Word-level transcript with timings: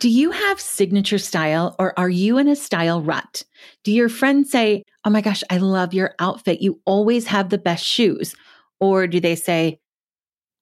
Do 0.00 0.08
you 0.08 0.30
have 0.30 0.58
signature 0.60 1.18
style 1.18 1.76
or 1.78 1.96
are 1.98 2.08
you 2.08 2.38
in 2.38 2.48
a 2.48 2.56
style 2.56 3.02
rut? 3.02 3.44
Do 3.84 3.92
your 3.92 4.08
friends 4.08 4.50
say, 4.50 4.84
Oh 5.04 5.10
my 5.10 5.20
gosh, 5.20 5.42
I 5.50 5.58
love 5.58 5.94
your 5.94 6.14
outfit. 6.18 6.62
You 6.62 6.80
always 6.86 7.26
have 7.26 7.50
the 7.50 7.58
best 7.58 7.84
shoes. 7.84 8.34
Or 8.80 9.06
do 9.06 9.20
they 9.20 9.36
say, 9.36 9.78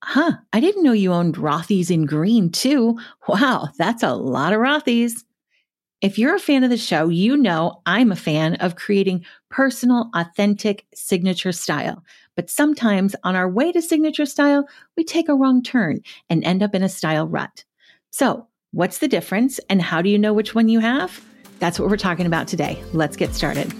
Huh, 0.04 0.32
I 0.52 0.60
didn't 0.60 0.84
know 0.84 0.92
you 0.92 1.12
owned 1.12 1.36
Rothy's 1.36 1.90
in 1.90 2.06
green 2.06 2.50
too. 2.50 2.98
Wow, 3.28 3.68
that's 3.78 4.02
a 4.02 4.14
lot 4.14 4.52
of 4.52 4.60
Rothy's. 4.60 5.24
If 6.00 6.18
you're 6.18 6.36
a 6.36 6.40
fan 6.40 6.64
of 6.64 6.70
the 6.70 6.76
show, 6.76 7.08
you 7.08 7.36
know 7.36 7.82
I'm 7.86 8.12
a 8.12 8.16
fan 8.16 8.56
of 8.56 8.76
creating 8.76 9.24
personal, 9.50 10.10
authentic 10.14 10.86
signature 10.94 11.52
style. 11.52 12.04
But 12.36 12.50
sometimes 12.50 13.16
on 13.24 13.36
our 13.36 13.50
way 13.50 13.72
to 13.72 13.82
signature 13.82 14.26
style, 14.26 14.68
we 14.96 15.04
take 15.04 15.28
a 15.28 15.36
wrong 15.36 15.62
turn 15.62 16.00
and 16.30 16.44
end 16.44 16.62
up 16.64 16.74
in 16.74 16.82
a 16.82 16.88
style 16.90 17.28
rut. 17.28 17.64
So, 18.10 18.47
what's 18.72 18.98
the 18.98 19.08
difference 19.08 19.58
and 19.70 19.80
how 19.80 20.02
do 20.02 20.08
you 20.08 20.18
know 20.18 20.32
which 20.32 20.54
one 20.54 20.68
you 20.68 20.80
have? 20.80 21.24
That's 21.58 21.78
what 21.78 21.88
we're 21.88 21.96
talking 21.96 22.26
about 22.26 22.48
today. 22.48 22.82
Let's 22.92 23.16
get 23.16 23.34
started. 23.34 23.72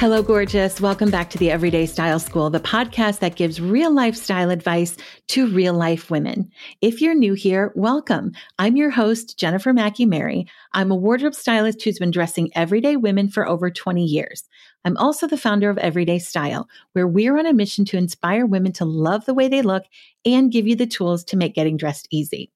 Hello, 0.00 0.22
gorgeous. 0.22 0.80
Welcome 0.80 1.10
back 1.10 1.28
to 1.28 1.36
the 1.36 1.50
Everyday 1.50 1.84
Style 1.84 2.18
School, 2.18 2.48
the 2.48 2.58
podcast 2.58 3.18
that 3.18 3.36
gives 3.36 3.60
real 3.60 3.92
life 3.92 4.16
style 4.16 4.48
advice 4.48 4.96
to 5.28 5.46
real 5.46 5.74
life 5.74 6.10
women. 6.10 6.50
If 6.80 7.02
you're 7.02 7.14
new 7.14 7.34
here, 7.34 7.70
welcome. 7.74 8.32
I'm 8.58 8.76
your 8.76 8.88
host, 8.88 9.38
Jennifer 9.38 9.74
Mackey 9.74 10.06
Mary. 10.06 10.46
I'm 10.72 10.90
a 10.90 10.96
wardrobe 10.96 11.34
stylist 11.34 11.82
who's 11.82 11.98
been 11.98 12.12
dressing 12.12 12.48
everyday 12.54 12.96
women 12.96 13.28
for 13.28 13.46
over 13.46 13.70
20 13.70 14.02
years. 14.02 14.48
I'm 14.86 14.96
also 14.96 15.26
the 15.26 15.36
founder 15.36 15.68
of 15.68 15.76
Everyday 15.76 16.18
Style, 16.18 16.66
where 16.94 17.06
we're 17.06 17.36
on 17.36 17.44
a 17.44 17.52
mission 17.52 17.84
to 17.84 17.98
inspire 17.98 18.46
women 18.46 18.72
to 18.72 18.86
love 18.86 19.26
the 19.26 19.34
way 19.34 19.48
they 19.48 19.60
look 19.60 19.82
and 20.24 20.50
give 20.50 20.66
you 20.66 20.76
the 20.76 20.86
tools 20.86 21.24
to 21.24 21.36
make 21.36 21.54
getting 21.54 21.76
dressed 21.76 22.08
easy. 22.10 22.50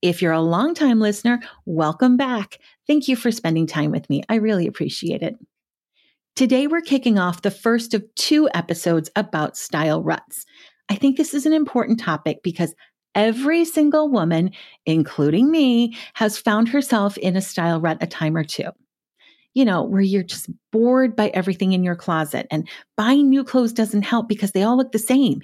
If 0.00 0.22
you're 0.22 0.30
a 0.30 0.40
longtime 0.40 1.00
listener, 1.00 1.40
welcome 1.66 2.16
back. 2.16 2.60
Thank 2.86 3.08
you 3.08 3.16
for 3.16 3.32
spending 3.32 3.66
time 3.66 3.90
with 3.90 4.08
me. 4.08 4.22
I 4.28 4.36
really 4.36 4.68
appreciate 4.68 5.22
it. 5.22 5.36
Today, 6.36 6.66
we're 6.66 6.80
kicking 6.80 7.16
off 7.16 7.42
the 7.42 7.50
first 7.50 7.94
of 7.94 8.04
two 8.16 8.48
episodes 8.54 9.08
about 9.14 9.56
style 9.56 10.02
ruts. 10.02 10.44
I 10.88 10.96
think 10.96 11.16
this 11.16 11.32
is 11.32 11.46
an 11.46 11.52
important 11.52 12.00
topic 12.00 12.42
because 12.42 12.74
every 13.14 13.64
single 13.64 14.10
woman, 14.10 14.50
including 14.84 15.48
me, 15.52 15.96
has 16.14 16.36
found 16.36 16.68
herself 16.68 17.16
in 17.18 17.36
a 17.36 17.40
style 17.40 17.80
rut 17.80 17.98
a 18.00 18.08
time 18.08 18.36
or 18.36 18.42
two. 18.42 18.68
You 19.54 19.64
know, 19.64 19.84
where 19.84 20.00
you're 20.00 20.24
just 20.24 20.50
bored 20.72 21.14
by 21.14 21.28
everything 21.28 21.70
in 21.70 21.84
your 21.84 21.94
closet 21.94 22.48
and 22.50 22.68
buying 22.96 23.30
new 23.30 23.44
clothes 23.44 23.72
doesn't 23.72 24.02
help 24.02 24.28
because 24.28 24.50
they 24.50 24.64
all 24.64 24.76
look 24.76 24.90
the 24.90 24.98
same. 24.98 25.40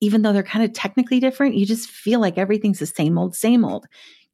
Even 0.00 0.22
though 0.22 0.32
they're 0.32 0.42
kind 0.42 0.64
of 0.64 0.72
technically 0.72 1.20
different, 1.20 1.54
you 1.54 1.64
just 1.64 1.88
feel 1.88 2.18
like 2.18 2.36
everything's 2.36 2.80
the 2.80 2.86
same 2.86 3.16
old, 3.16 3.36
same 3.36 3.64
old. 3.64 3.86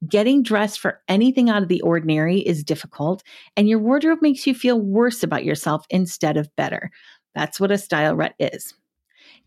Getting 0.07 0.43
dressed 0.43 0.79
for 0.79 1.01
anything 1.09 1.49
out 1.49 1.61
of 1.61 1.67
the 1.67 1.81
ordinary 1.81 2.39
is 2.39 2.63
difficult, 2.63 3.21
and 3.57 3.67
your 3.67 3.79
wardrobe 3.79 4.19
makes 4.21 4.47
you 4.47 4.53
feel 4.53 4.79
worse 4.79 5.23
about 5.23 5.43
yourself 5.43 5.85
instead 5.89 6.37
of 6.37 6.55
better. 6.55 6.89
That's 7.35 7.59
what 7.59 7.71
a 7.71 7.77
style 7.77 8.15
rut 8.15 8.33
is. 8.39 8.73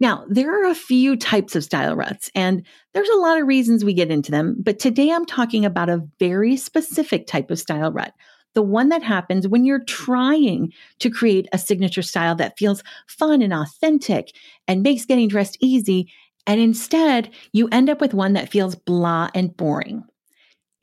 Now, 0.01 0.25
there 0.29 0.53
are 0.53 0.71
a 0.71 0.75
few 0.75 1.17
types 1.17 1.57
of 1.57 1.65
style 1.65 1.97
ruts, 1.97 2.31
and 2.35 2.67
there's 2.93 3.09
a 3.09 3.19
lot 3.19 3.41
of 3.41 3.47
reasons 3.47 3.85
we 3.85 3.95
get 3.95 4.11
into 4.11 4.31
them, 4.31 4.57
but 4.61 4.79
today 4.79 5.11
I'm 5.11 5.27
talking 5.27 5.65
about 5.65 5.89
a 5.89 6.03
very 6.19 6.57
specific 6.57 7.27
type 7.27 7.51
of 7.51 7.59
style 7.59 7.93
rut. 7.93 8.13
The 8.55 8.63
one 8.63 8.91
that 8.91 9.03
happens 9.03 9.49
when 9.49 9.65
you're 9.65 9.85
trying 9.85 10.73
to 10.99 11.09
create 11.11 11.49
a 11.53 11.59
signature 11.59 12.03
style 12.03 12.35
that 12.37 12.59
feels 12.59 12.83
fun 13.07 13.41
and 13.41 13.55
authentic 13.55 14.37
and 14.69 14.83
makes 14.83 15.07
getting 15.07 15.29
dressed 15.29 15.57
easy. 15.61 16.13
And 16.47 16.61
instead, 16.61 17.31
you 17.53 17.69
end 17.73 17.89
up 17.89 18.01
with 18.01 18.13
one 18.13 18.35
that 18.35 18.51
feels 18.51 18.75
blah 18.75 19.31
and 19.35 19.57
boring. 19.57 20.05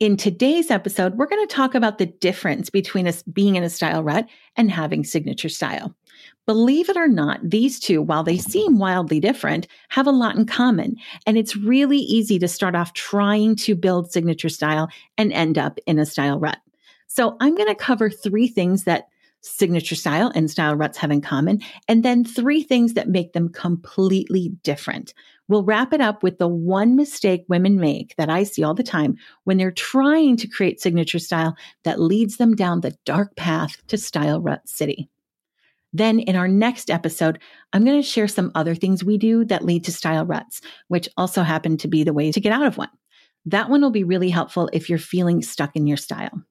In 0.00 0.16
today's 0.16 0.70
episode, 0.70 1.16
we're 1.16 1.26
going 1.26 1.46
to 1.46 1.54
talk 1.54 1.74
about 1.74 1.98
the 1.98 2.06
difference 2.06 2.70
between 2.70 3.06
us 3.06 3.22
being 3.24 3.56
in 3.56 3.62
a 3.62 3.68
style 3.68 4.02
rut 4.02 4.26
and 4.56 4.70
having 4.70 5.04
signature 5.04 5.50
style. 5.50 5.94
Believe 6.46 6.88
it 6.88 6.96
or 6.96 7.06
not, 7.06 7.38
these 7.44 7.78
two, 7.78 8.00
while 8.00 8.22
they 8.22 8.38
seem 8.38 8.78
wildly 8.78 9.20
different, 9.20 9.66
have 9.90 10.06
a 10.06 10.10
lot 10.10 10.36
in 10.36 10.46
common. 10.46 10.96
And 11.26 11.36
it's 11.36 11.54
really 11.54 11.98
easy 11.98 12.38
to 12.38 12.48
start 12.48 12.74
off 12.74 12.94
trying 12.94 13.56
to 13.56 13.74
build 13.74 14.10
signature 14.10 14.48
style 14.48 14.88
and 15.18 15.34
end 15.34 15.58
up 15.58 15.78
in 15.86 15.98
a 15.98 16.06
style 16.06 16.40
rut. 16.40 16.56
So 17.06 17.36
I'm 17.38 17.54
going 17.54 17.68
to 17.68 17.74
cover 17.74 18.08
three 18.08 18.48
things 18.48 18.84
that 18.84 19.08
signature 19.42 19.94
style 19.94 20.32
and 20.34 20.50
style 20.50 20.76
ruts 20.76 20.96
have 20.98 21.10
in 21.10 21.20
common, 21.20 21.60
and 21.88 22.02
then 22.02 22.24
three 22.24 22.62
things 22.62 22.94
that 22.94 23.08
make 23.08 23.34
them 23.34 23.50
completely 23.50 24.52
different. 24.62 25.12
We'll 25.50 25.64
wrap 25.64 25.92
it 25.92 26.00
up 26.00 26.22
with 26.22 26.38
the 26.38 26.46
one 26.46 26.94
mistake 26.94 27.44
women 27.48 27.80
make 27.80 28.14
that 28.14 28.30
I 28.30 28.44
see 28.44 28.62
all 28.62 28.72
the 28.72 28.84
time 28.84 29.16
when 29.42 29.56
they're 29.56 29.72
trying 29.72 30.36
to 30.36 30.46
create 30.46 30.80
signature 30.80 31.18
style 31.18 31.56
that 31.82 32.00
leads 32.00 32.36
them 32.36 32.54
down 32.54 32.82
the 32.82 32.96
dark 33.04 33.34
path 33.34 33.84
to 33.88 33.98
style 33.98 34.40
rut 34.40 34.68
city. 34.68 35.08
Then 35.92 36.20
in 36.20 36.36
our 36.36 36.46
next 36.46 36.88
episode, 36.88 37.40
I'm 37.72 37.84
going 37.84 38.00
to 38.00 38.08
share 38.08 38.28
some 38.28 38.52
other 38.54 38.76
things 38.76 39.02
we 39.02 39.18
do 39.18 39.44
that 39.46 39.64
lead 39.64 39.82
to 39.86 39.92
style 39.92 40.24
ruts, 40.24 40.60
which 40.86 41.08
also 41.16 41.42
happen 41.42 41.76
to 41.78 41.88
be 41.88 42.04
the 42.04 42.12
way 42.12 42.30
to 42.30 42.40
get 42.40 42.52
out 42.52 42.66
of 42.66 42.78
one. 42.78 42.90
That 43.44 43.68
one 43.68 43.80
will 43.80 43.90
be 43.90 44.04
really 44.04 44.30
helpful 44.30 44.70
if 44.72 44.88
you're 44.88 45.00
feeling 45.00 45.42
stuck 45.42 45.74
in 45.74 45.88
your 45.88 45.96
style. 45.96 46.44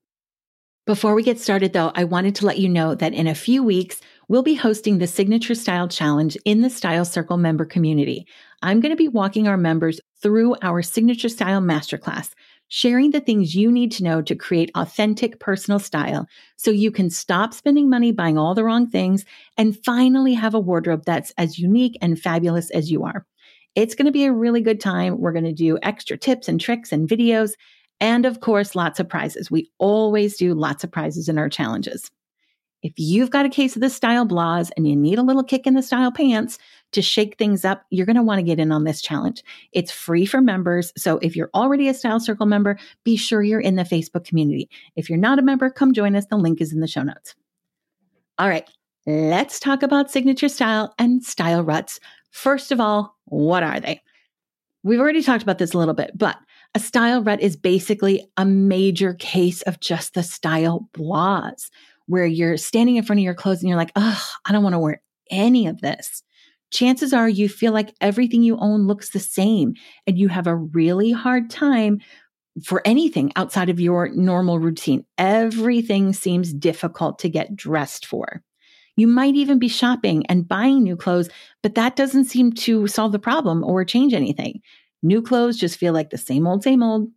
Before 0.86 1.14
we 1.14 1.24
get 1.24 1.40
started, 1.40 1.72
though, 1.72 1.92
I 1.96 2.04
wanted 2.04 2.36
to 2.36 2.46
let 2.46 2.58
you 2.58 2.68
know 2.68 2.96
that 2.96 3.14
in 3.14 3.28
a 3.28 3.36
few 3.36 3.64
weeks, 3.64 4.02
we'll 4.28 4.44
be 4.44 4.56
hosting 4.56 4.98
the 4.98 5.08
Signature 5.08 5.56
Style 5.56 5.88
Challenge 5.88 6.36
in 6.46 6.62
the 6.62 6.70
Style 6.70 7.06
Circle 7.06 7.38
member 7.38 7.64
community. 7.64 8.26
I'm 8.62 8.80
going 8.80 8.92
to 8.92 8.98
be 8.98 9.08
walking 9.08 9.48
our 9.48 9.58
members 9.58 10.00
through 10.22 10.56
our 10.62 10.82
Signature 10.82 11.30
Style 11.30 11.62
Masterclass, 11.62 12.32
sharing 12.68 13.12
the 13.12 13.22
things 13.22 13.56
you 13.56 13.72
need 13.72 13.92
to 13.94 14.04
know 14.04 14.22
to 14.22 14.36
create 14.36 14.72
authentic 14.76 15.40
personal 15.40 15.80
style 15.80 16.28
so 16.58 16.72
you 16.72 16.92
can 16.92 17.10
stop 17.10 17.54
spending 17.54 17.90
money 17.90 18.12
buying 18.12 18.38
all 18.38 18.54
the 18.54 18.64
wrong 18.64 18.88
things 18.88 19.26
and 19.58 19.78
finally 19.84 20.34
have 20.34 20.54
a 20.54 20.60
wardrobe 20.60 21.04
that's 21.06 21.32
as 21.38 21.58
unique 21.58 21.98
and 22.02 22.20
fabulous 22.20 22.70
as 22.72 22.92
you 22.92 23.04
are. 23.04 23.26
It's 23.76 23.96
going 23.96 24.08
to 24.08 24.12
be 24.12 24.26
a 24.26 24.34
really 24.34 24.62
good 24.62 24.80
time. 24.80 25.20
We're 25.20 25.32
going 25.32 25.46
to 25.46 25.54
do 25.54 25.80
extra 25.82 26.18
tips 26.18 26.48
and 26.48 26.60
tricks 26.60 26.92
and 26.92 27.08
videos 27.08 27.54
and 28.00 28.26
of 28.26 28.40
course, 28.40 28.76
lots 28.76 29.00
of 29.00 29.10
prizes. 29.10 29.52
We 29.52 29.70
always 29.78 30.38
do 30.38 30.54
lots 30.54 30.84
of 30.84 30.92
prizes 30.92 31.28
in 31.28 31.38
our 31.38 31.50
challenges. 31.50 32.10
If 32.82 32.94
you've 32.96 33.30
got 33.30 33.46
a 33.46 33.50
case 33.50 33.76
of 33.76 33.82
the 33.82 33.90
style 33.90 34.26
blahs 34.26 34.72
and 34.78 34.88
you 34.88 34.96
need 34.96 35.20
a 35.20 35.24
little 35.24 35.44
kick 35.44 35.68
in 35.68 35.74
the 35.74 35.84
style 35.84 36.12
pants 36.14 36.58
to 36.92 37.02
shake 37.02 37.38
things 37.38 37.64
up, 37.66 37.84
you're 37.90 38.06
going 38.06 38.16
to 38.16 38.24
want 38.24 38.40
to 38.40 38.44
get 38.44 38.60
in 38.60 38.72
on 38.72 38.84
this 38.84 39.02
challenge. 39.02 39.44
It's 39.72 39.92
free 39.92 40.26
for 40.26 40.42
members. 40.42 40.92
So 40.98 41.18
if 41.20 41.36
you're 41.36 41.52
already 41.54 41.88
a 41.88 41.94
Style 41.94 42.20
Circle 42.20 42.46
member, 42.46 42.78
be 43.04 43.16
sure 43.16 43.44
you're 43.44 43.60
in 43.60 43.76
the 43.76 43.84
Facebook 43.84 44.26
community. 44.26 44.70
If 44.96 45.10
you're 45.10 45.18
not 45.20 45.40
a 45.40 45.44
member, 45.44 45.70
come 45.70 45.94
join 45.94 46.16
us. 46.16 46.26
The 46.26 46.38
link 46.38 46.62
is 46.62 46.74
in 46.74 46.80
the 46.80 46.88
show 46.88 47.04
notes. 47.04 47.36
All 48.38 48.50
right, 48.50 48.70
let's 49.06 49.60
talk 49.60 49.84
about 49.84 50.10
signature 50.12 50.50
style 50.50 50.94
and 50.98 51.24
style 51.24 51.64
ruts. 51.64 52.00
First 52.32 52.72
of 52.72 52.80
all, 52.80 53.18
what 53.26 53.64
are 53.64 53.80
they? 53.80 54.02
We've 54.84 55.00
already 55.00 55.22
talked 55.22 55.44
about 55.44 55.58
this 55.58 55.74
a 55.74 55.78
little 55.78 55.94
bit, 55.94 56.12
but 56.16 56.38
a 56.74 56.80
style 56.80 57.22
rut 57.22 57.42
is 57.42 57.58
basically 57.58 58.30
a 58.38 58.46
major 58.46 59.14
case 59.16 59.62
of 59.64 59.80
just 59.80 60.14
the 60.14 60.24
style 60.24 60.88
blahs, 60.94 61.70
where 62.06 62.26
you're 62.26 62.58
standing 62.58 62.96
in 62.96 63.04
front 63.04 63.20
of 63.20 63.24
your 63.24 63.34
clothes 63.34 63.60
and 63.60 63.68
you're 63.68 63.78
like, 63.78 63.92
oh, 63.96 64.24
I 64.46 64.52
don't 64.52 64.64
want 64.64 64.74
to 64.74 64.80
wear 64.80 65.02
any 65.30 65.68
of 65.68 65.82
this. 65.82 66.24
Chances 66.72 67.14
are 67.14 67.30
you 67.30 67.50
feel 67.50 67.74
like 67.74 67.96
everything 68.02 68.44
you 68.44 68.58
own 68.58 68.88
looks 68.88 69.10
the 69.10 69.20
same 69.20 69.74
and 70.06 70.18
you 70.18 70.28
have 70.28 70.48
a 70.48 70.56
really 70.56 71.12
hard 71.12 71.50
time 71.50 72.00
for 72.64 72.82
anything 72.86 73.32
outside 73.36 73.70
of 73.70 73.80
your 73.80 74.10
normal 74.10 74.60
routine. 74.60 75.06
Everything 75.18 76.14
seems 76.14 76.54
difficult 76.54 77.20
to 77.20 77.30
get 77.30 77.56
dressed 77.56 78.06
for. 78.06 78.44
You 78.98 79.08
might 79.08 79.36
even 79.36 79.60
be 79.60 79.70
shopping 79.70 80.26
and 80.28 80.48
buying 80.48 80.84
new 80.84 80.98
clothes, 80.98 81.30
but 81.64 81.76
that 81.76 81.96
doesn't 81.96 82.26
seem 82.26 82.52
to 82.54 82.86
solve 82.88 83.14
the 83.14 83.20
problem 83.20 83.64
or 83.64 83.86
change 83.86 84.14
anything. 84.14 84.62
New 85.02 85.22
clothes 85.22 85.58
just 85.58 85.78
feel 85.78 85.94
like 85.94 86.10
the 86.10 86.18
same 86.18 86.46
old, 86.46 86.64
same 86.64 86.84
old. 86.84 87.10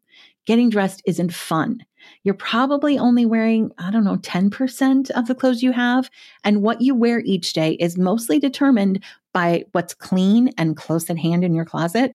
Getting 0.46 0.70
dressed 0.70 1.02
isn't 1.06 1.34
fun. 1.34 1.84
You're 2.24 2.34
probably 2.34 2.98
only 2.98 3.26
wearing, 3.26 3.70
I 3.78 3.90
don't 3.90 4.04
know, 4.04 4.16
10% 4.18 5.10
of 5.10 5.26
the 5.26 5.34
clothes 5.34 5.62
you 5.62 5.72
have. 5.72 6.10
And 6.44 6.62
what 6.62 6.80
you 6.80 6.94
wear 6.94 7.20
each 7.20 7.52
day 7.52 7.72
is 7.72 7.98
mostly 7.98 8.38
determined 8.38 9.02
by 9.32 9.64
what's 9.72 9.94
clean 9.94 10.50
and 10.58 10.76
close 10.76 11.08
at 11.10 11.18
hand 11.18 11.44
in 11.44 11.54
your 11.54 11.64
closet. 11.64 12.12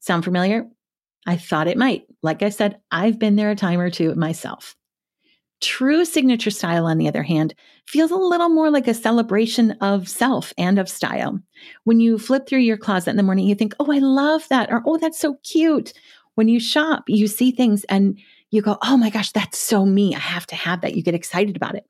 Sound 0.00 0.24
familiar? 0.24 0.66
I 1.26 1.36
thought 1.36 1.68
it 1.68 1.76
might. 1.76 2.04
Like 2.22 2.42
I 2.42 2.48
said, 2.48 2.78
I've 2.90 3.18
been 3.18 3.36
there 3.36 3.50
a 3.50 3.56
time 3.56 3.80
or 3.80 3.90
two 3.90 4.14
myself. 4.14 4.74
True 5.60 6.06
signature 6.06 6.50
style, 6.50 6.86
on 6.86 6.96
the 6.96 7.08
other 7.08 7.22
hand, 7.22 7.54
feels 7.86 8.10
a 8.10 8.16
little 8.16 8.48
more 8.48 8.70
like 8.70 8.88
a 8.88 8.94
celebration 8.94 9.72
of 9.82 10.08
self 10.08 10.54
and 10.56 10.78
of 10.78 10.88
style. 10.88 11.38
When 11.84 12.00
you 12.00 12.18
flip 12.18 12.46
through 12.48 12.60
your 12.60 12.78
closet 12.78 13.10
in 13.10 13.16
the 13.16 13.22
morning, 13.22 13.46
you 13.46 13.54
think, 13.54 13.74
oh, 13.78 13.92
I 13.92 13.98
love 13.98 14.48
that, 14.48 14.72
or 14.72 14.82
oh, 14.86 14.96
that's 14.96 15.20
so 15.20 15.36
cute. 15.44 15.92
When 16.36 16.48
you 16.48 16.60
shop, 16.60 17.04
you 17.08 17.26
see 17.26 17.50
things 17.50 17.84
and 17.84 18.18
you 18.50 18.62
go, 18.62 18.78
oh 18.82 18.96
my 18.96 19.10
gosh, 19.10 19.32
that's 19.32 19.58
so 19.58 19.84
me. 19.84 20.14
I 20.14 20.18
have 20.18 20.46
to 20.46 20.56
have 20.56 20.80
that. 20.80 20.94
You 20.94 21.02
get 21.02 21.14
excited 21.14 21.56
about 21.56 21.74
it. 21.74 21.84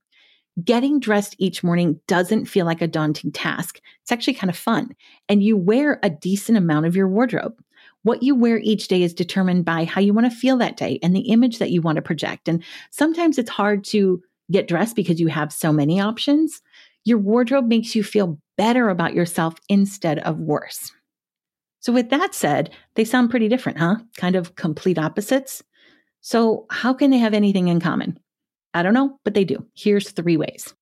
Getting 0.65 0.99
dressed 0.99 1.37
each 1.39 1.63
morning 1.63 2.01
doesn't 2.07 2.47
feel 2.47 2.67
like 2.67 2.83
a 2.83 2.89
daunting 2.89 3.31
task. 3.31 3.81
It's 4.03 4.11
actually 4.13 4.35
kind 4.35 4.51
of 4.51 4.57
fun. 4.57 4.95
And 5.29 5.43
you 5.43 5.57
wear 5.57 6.01
a 6.03 6.11
decent 6.11 6.59
amount 6.59 6.87
of 6.87 6.97
your 6.97 7.09
wardrobe. 7.09 7.63
What 8.03 8.23
you 8.23 8.35
wear 8.35 8.59
each 8.59 8.89
day 8.89 9.03
is 9.03 9.15
determined 9.15 9.65
by 9.65 9.85
how 9.85 10.01
you 10.01 10.13
want 10.13 10.31
to 10.31 10.37
feel 10.37 10.57
that 10.59 10.77
day 10.77 10.99
and 11.03 11.15
the 11.15 11.31
image 11.31 11.59
that 11.59 11.71
you 11.71 11.83
want 11.83 11.97
to 11.97 12.03
project. 12.03 12.49
And 12.49 12.65
sometimes 12.91 13.39
it's 13.39 13.51
hard 13.51 13.85
to 13.85 14.23
get 14.51 14.67
dressed 14.67 14.97
because 14.97 15.21
you 15.21 15.29
have 15.29 15.53
so 15.53 15.73
many 15.73 16.01
options. 16.01 16.63
Your 17.05 17.19
wardrobe 17.19 17.67
makes 17.67 17.95
you 17.95 18.03
feel 18.03 18.39
better 18.57 18.89
about 18.89 19.15
yourself 19.15 19.55
instead 19.69 20.19
of 20.21 20.39
worse. 20.39 20.93
So, 21.81 21.93
with 21.93 22.11
that 22.11 22.35
said, 22.35 22.71
they 22.95 23.05
sound 23.05 23.31
pretty 23.31 23.49
different, 23.49 23.79
huh? 23.79 23.97
Kind 24.17 24.37
of 24.37 24.55
complete 24.55 24.99
opposites. 24.99 25.63
So, 26.21 26.67
how 26.71 26.93
can 26.93 27.11
they 27.11 27.19
have 27.19 27.33
anything 27.33 27.69
in 27.69 27.81
common? 27.81 28.19
I 28.75 28.83
don't 28.83 28.95
know, 28.95 29.19
but 29.25 29.35
they 29.35 29.45
do. 29.45 29.67
Here's 29.75 30.11
three 30.11 30.37
ways. 30.37 30.75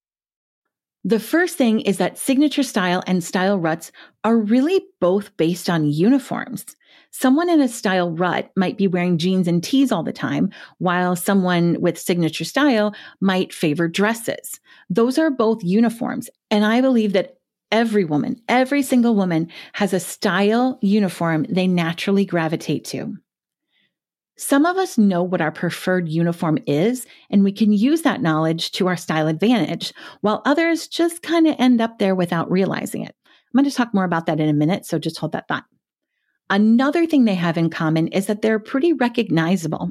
The 1.05 1.20
first 1.20 1.56
thing 1.56 1.81
is 1.81 1.99
that 1.99 2.19
signature 2.19 2.62
style 2.62 3.02
and 3.06 3.23
style 3.23 3.58
ruts 3.58 3.93
are 4.25 4.37
really 4.37 4.85
both 5.00 5.35
based 5.37 5.70
on 5.70 5.90
uniforms. 5.90 6.67
Someone 7.12 7.49
in 7.49 7.61
a 7.61 7.69
style 7.69 8.11
rut 8.11 8.50
might 8.56 8.76
be 8.76 8.88
wearing 8.88 9.17
jeans 9.17 9.49
and 9.49 9.62
tees 9.62 9.90
all 9.90 10.02
the 10.02 10.12
time, 10.12 10.50
while 10.79 11.17
someone 11.17 11.81
with 11.81 11.99
signature 11.99 12.44
style 12.44 12.94
might 13.20 13.55
favor 13.55 13.88
dresses. 13.88 14.61
Those 14.91 15.19
are 15.19 15.31
both 15.31 15.64
uniforms. 15.64 16.29
And 16.50 16.64
I 16.64 16.81
believe 16.81 17.14
that 17.14 17.38
every 17.73 18.05
woman, 18.05 18.43
every 18.49 18.82
single 18.82 19.14
woman 19.14 19.49
has 19.75 19.93
a 19.93 20.00
style 20.00 20.79
uniform 20.82 21.46
they 21.49 21.67
naturally 21.67 22.26
gravitate 22.26 22.84
to. 22.87 23.17
Some 24.38 24.67
of 24.67 24.76
us 24.76 24.96
know 24.96 25.25
what 25.25 25.40
our 25.40 25.50
preferred 25.50 26.08
uniform 26.08 26.58
is, 26.64 27.06
and 27.29 27.43
we 27.43 27.50
can 27.50 27.73
use 27.73 28.02
that 28.02 28.23
knowledge 28.23 28.70
to 28.73 28.87
our 28.87 28.96
style 28.96 29.26
advantage, 29.26 29.93
while 30.20 30.43
others 30.44 30.87
just 30.87 31.23
kind 31.23 31.49
of 31.49 31.56
end 31.58 31.81
up 31.81 31.99
there 31.99 32.14
without 32.14 32.49
realizing 32.49 33.02
it. 33.02 33.17
I'm 33.26 33.58
going 33.58 33.69
to 33.69 33.76
talk 33.76 33.93
more 33.93 34.05
about 34.05 34.26
that 34.26 34.38
in 34.38 34.49
a 34.49 34.52
minute, 34.52 34.87
so 34.87 35.00
just 35.00 35.19
hold 35.19 35.32
that 35.32 35.49
thought. 35.49 35.64
Another 36.50 37.05
thing 37.05 37.25
they 37.25 37.35
have 37.35 37.58
in 37.58 37.69
common 37.69 38.08
is 38.08 38.26
that 38.26 38.40
they're 38.40 38.61
pretty 38.61 38.93
recognizable. 38.93 39.90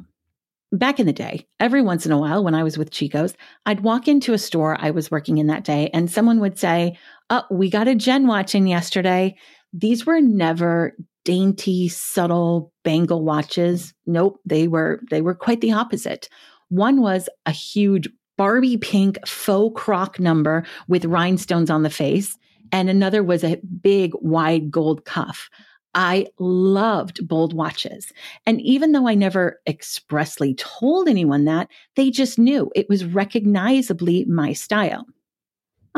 Back 0.72 0.98
in 0.98 1.06
the 1.06 1.12
day, 1.12 1.46
every 1.60 1.82
once 1.82 2.06
in 2.06 2.12
a 2.12 2.18
while 2.18 2.42
when 2.42 2.54
I 2.54 2.62
was 2.62 2.78
with 2.78 2.90
Chico's, 2.90 3.34
I'd 3.66 3.80
walk 3.80 4.08
into 4.08 4.32
a 4.32 4.38
store 4.38 4.78
I 4.80 4.90
was 4.90 5.10
working 5.10 5.38
in 5.38 5.46
that 5.48 5.64
day 5.64 5.90
and 5.94 6.10
someone 6.10 6.40
would 6.40 6.58
say, 6.58 6.98
Oh, 7.30 7.44
we 7.50 7.70
got 7.70 7.88
a 7.88 7.94
Jen 7.94 8.26
watching 8.26 8.66
yesterday. 8.66 9.36
These 9.72 10.04
were 10.04 10.20
never 10.20 10.94
dainty, 11.28 11.88
subtle 11.88 12.72
bangle 12.84 13.22
watches. 13.22 13.92
Nope, 14.06 14.40
they 14.46 14.66
were 14.66 15.02
they 15.10 15.20
were 15.20 15.34
quite 15.34 15.60
the 15.60 15.72
opposite. 15.72 16.26
One 16.70 17.02
was 17.02 17.28
a 17.44 17.50
huge 17.50 18.08
Barbie 18.38 18.78
pink 18.78 19.18
faux 19.28 19.78
croc 19.78 20.18
number 20.18 20.64
with 20.88 21.04
rhinestones 21.04 21.68
on 21.68 21.82
the 21.82 21.90
face, 21.90 22.34
and 22.72 22.88
another 22.88 23.22
was 23.22 23.44
a 23.44 23.60
big 23.82 24.12
wide 24.22 24.70
gold 24.70 25.04
cuff. 25.04 25.50
I 25.94 26.28
loved 26.38 27.28
bold 27.28 27.52
watches. 27.52 28.10
And 28.46 28.58
even 28.62 28.92
though 28.92 29.06
I 29.06 29.14
never 29.14 29.60
expressly 29.68 30.54
told 30.54 31.08
anyone 31.08 31.44
that, 31.44 31.68
they 31.94 32.10
just 32.10 32.38
knew 32.38 32.70
it 32.74 32.88
was 32.88 33.04
recognizably 33.04 34.24
my 34.24 34.54
style. 34.54 35.04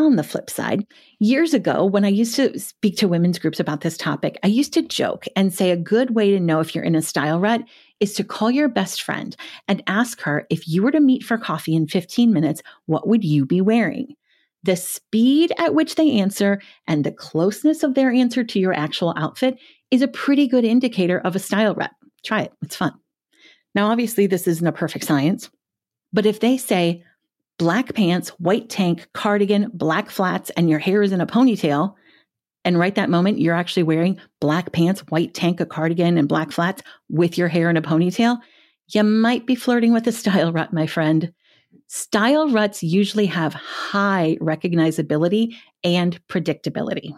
On 0.01 0.17
the 0.17 0.23
flip 0.23 0.49
side, 0.49 0.87
years 1.19 1.53
ago, 1.53 1.85
when 1.85 2.07
I 2.07 2.09
used 2.09 2.35
to 2.37 2.59
speak 2.59 2.97
to 2.97 3.07
women's 3.07 3.39
groups 3.39 3.61
about 3.61 3.83
this 3.83 3.99
topic, 3.99 4.39
I 4.43 4.47
used 4.47 4.73
to 4.73 4.81
joke 4.81 5.27
and 5.37 5.53
say 5.53 5.71
a 5.71 5.77
good 5.77 6.15
way 6.15 6.31
to 6.31 6.41
know 6.41 6.61
if 6.61 6.75
you're 6.75 6.83
in 6.83 6.95
a 6.95 7.03
style 7.03 7.39
rut 7.39 7.61
is 8.01 8.15
to 8.15 8.25
call 8.25 8.51
your 8.51 8.67
best 8.67 9.03
friend 9.03 9.37
and 9.69 9.83
ask 9.87 10.23
her 10.23 10.47
if 10.49 10.67
you 10.67 10.83
were 10.83 10.91
to 10.91 11.01
meet 11.01 11.23
for 11.23 11.37
coffee 11.37 11.75
in 11.75 11.87
15 11.87 12.33
minutes, 12.33 12.63
what 12.87 13.09
would 13.09 13.23
you 13.25 13.45
be 13.45 13.61
wearing? 13.61 14.15
The 14.63 14.75
speed 14.75 15.53
at 15.59 15.75
which 15.75 15.97
they 15.97 16.13
answer 16.13 16.63
and 16.87 17.05
the 17.05 17.13
closeness 17.13 17.83
of 17.83 17.95
their 17.95 18.11
answer 18.11 18.43
to 18.43 18.59
your 18.59 18.73
actual 18.73 19.13
outfit 19.19 19.59
is 19.91 20.01
a 20.01 20.09
pretty 20.09 20.49
good 20.49 20.65
indicator 20.65 21.19
of 21.19 21.37
a 21.37 21.39
style 21.39 21.75
rut. 21.75 21.91
Try 22.25 22.45
it, 22.45 22.53
it's 22.63 22.77
fun. 22.77 22.95
Now, 23.75 23.91
obviously, 23.91 24.27
this 24.27 24.49
isn't 24.49 24.67
a 24.67 24.73
perfect 24.73 25.05
science, 25.05 25.51
but 26.11 26.25
if 26.25 26.41
they 26.41 26.57
say 26.57 27.05
black 27.61 27.93
pants, 27.93 28.31
white 28.39 28.71
tank, 28.71 29.07
cardigan, 29.13 29.71
black 29.75 30.09
flats, 30.09 30.49
and 30.57 30.71
your 30.71 30.79
hair 30.79 31.03
is 31.03 31.13
in 31.13 31.21
a 31.21 31.27
ponytail, 31.27 31.93
and 32.65 32.79
right 32.79 32.95
that 32.95 33.11
moment 33.11 33.39
you're 33.39 33.55
actually 33.55 33.83
wearing 33.83 34.19
black 34.41 34.73
pants, 34.73 35.03
white 35.11 35.35
tank, 35.35 35.61
a 35.61 35.67
cardigan, 35.67 36.17
and 36.17 36.27
black 36.27 36.53
flats 36.53 36.83
with 37.11 37.37
your 37.37 37.49
hair 37.49 37.69
in 37.69 37.77
a 37.77 37.83
ponytail, 37.83 38.39
you 38.89 39.03
might 39.03 39.47
be 39.47 39.55
flirting 39.55 39.93
with 39.93 40.07
a 40.07 40.13
style 40.13 40.55
rut, 40.55 40.73
my 40.73 40.87
friend. 40.87 41.35
Style 41.87 42.49
ruts 42.49 42.83
usually 42.83 43.27
have 43.27 43.53
high 43.53 44.39
recognizability 44.41 45.55
and 45.85 46.19
predictability. 46.29 47.13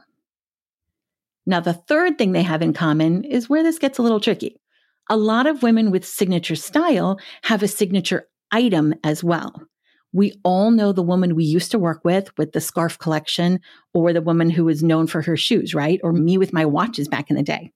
Now, 1.47 1.61
the 1.61 1.75
third 1.75 2.19
thing 2.19 2.33
they 2.33 2.43
have 2.43 2.63
in 2.63 2.73
common 2.73 3.23
is 3.23 3.49
where 3.49 3.63
this 3.63 3.79
gets 3.79 3.99
a 3.99 4.03
little 4.03 4.19
tricky. 4.19 4.61
A 5.09 5.17
lot 5.17 5.47
of 5.47 5.63
women 5.63 5.93
with 5.93 6.05
signature 6.05 6.57
style 6.57 7.21
have 7.45 7.63
a 7.63 7.69
signature 7.69 8.27
item 8.51 8.93
as 9.05 9.23
well. 9.23 9.69
We 10.13 10.35
all 10.45 10.71
know 10.71 10.93
the 10.93 11.03
woman 11.03 11.35
we 11.35 11.45
used 11.45 11.71
to 11.71 11.79
work 11.79 12.05
with 12.05 12.37
with 12.37 12.53
the 12.53 12.61
scarf 12.61 12.99
collection 12.99 13.61
or 13.95 14.13
the 14.13 14.21
woman 14.21 14.51
who 14.51 14.65
was 14.65 14.83
known 14.83 15.07
for 15.07 15.23
her 15.23 15.37
shoes, 15.37 15.75
right? 15.75 16.01
Or 16.03 16.13
me 16.13 16.39
with 16.39 16.53
my 16.53 16.65
watches 16.65 17.09
back 17.09 17.31
in 17.31 17.37
the 17.37 17.43
day. 17.43 17.73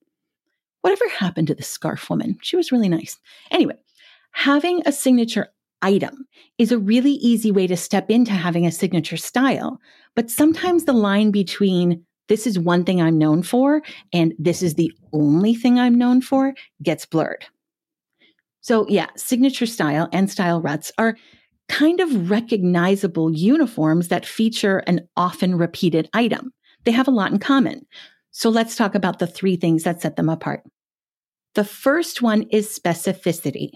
Whatever 0.82 1.08
happened 1.08 1.48
to 1.48 1.54
the 1.54 1.62
scarf 1.62 2.08
woman? 2.10 2.38
She 2.42 2.56
was 2.56 2.70
really 2.70 2.88
nice. 2.88 3.18
Anyway, 3.50 3.76
having 4.32 4.82
a 4.86 4.92
signature 4.92 5.48
item 5.82 6.26
is 6.58 6.72
a 6.72 6.78
really 6.78 7.12
easy 7.12 7.50
way 7.50 7.66
to 7.66 7.76
step 7.76 8.10
into 8.10 8.32
having 8.32 8.66
a 8.66 8.72
signature 8.72 9.16
style. 9.16 9.80
But 10.14 10.30
sometimes 10.30 10.84
the 10.84 10.92
line 10.92 11.30
between 11.30 12.04
this 12.28 12.46
is 12.46 12.58
one 12.58 12.84
thing 12.84 13.00
I'm 13.00 13.18
known 13.18 13.42
for 13.42 13.82
and 14.12 14.34
this 14.38 14.62
is 14.62 14.74
the 14.74 14.92
only 15.12 15.54
thing 15.54 15.78
I'm 15.78 15.96
known 15.96 16.20
for 16.20 16.54
gets 16.82 17.06
blurred. 17.06 17.46
So, 18.60 18.84
yeah, 18.88 19.06
signature 19.16 19.66
style 19.66 20.08
and 20.12 20.28
style 20.28 20.60
ruts 20.60 20.90
are 20.98 21.16
kind 21.68 22.00
of 22.00 22.30
recognizable 22.30 23.32
uniforms 23.34 24.08
that 24.08 24.26
feature 24.26 24.78
an 24.86 25.08
often 25.16 25.56
repeated 25.56 26.08
item. 26.12 26.52
They 26.84 26.92
have 26.92 27.08
a 27.08 27.12
lot 27.12 27.32
in 27.32 27.38
common. 27.38 27.86
So, 28.30 28.50
let's 28.50 28.76
talk 28.76 28.94
about 28.94 29.18
the 29.18 29.26
three 29.26 29.56
things 29.56 29.84
that 29.84 30.00
set 30.00 30.16
them 30.16 30.28
apart. 30.28 30.62
The 31.54 31.64
first 31.64 32.20
one 32.20 32.42
is 32.50 32.78
specificity. 32.78 33.70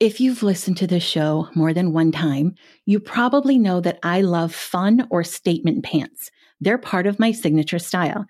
If 0.00 0.20
you've 0.20 0.42
listened 0.42 0.76
to 0.78 0.86
this 0.86 1.02
show 1.02 1.48
more 1.54 1.74
than 1.74 1.92
one 1.92 2.12
time, 2.12 2.54
you 2.86 3.00
probably 3.00 3.58
know 3.58 3.80
that 3.80 3.98
I 4.02 4.20
love 4.20 4.54
fun 4.54 5.06
or 5.10 5.24
statement 5.24 5.84
pants. 5.84 6.30
They're 6.60 6.78
part 6.78 7.06
of 7.06 7.18
my 7.18 7.32
signature 7.32 7.78
style. 7.78 8.24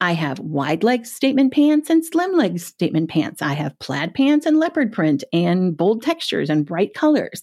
I 0.00 0.12
have 0.12 0.38
wide 0.40 0.82
leg 0.82 1.06
statement 1.06 1.52
pants 1.52 1.88
and 1.88 2.04
slim 2.04 2.32
leg 2.36 2.58
statement 2.58 3.10
pants. 3.10 3.42
I 3.42 3.52
have 3.52 3.78
plaid 3.78 4.14
pants 4.14 4.44
and 4.44 4.58
leopard 4.58 4.92
print 4.92 5.24
and 5.32 5.76
bold 5.76 6.02
textures 6.02 6.50
and 6.50 6.66
bright 6.66 6.94
colors. 6.94 7.42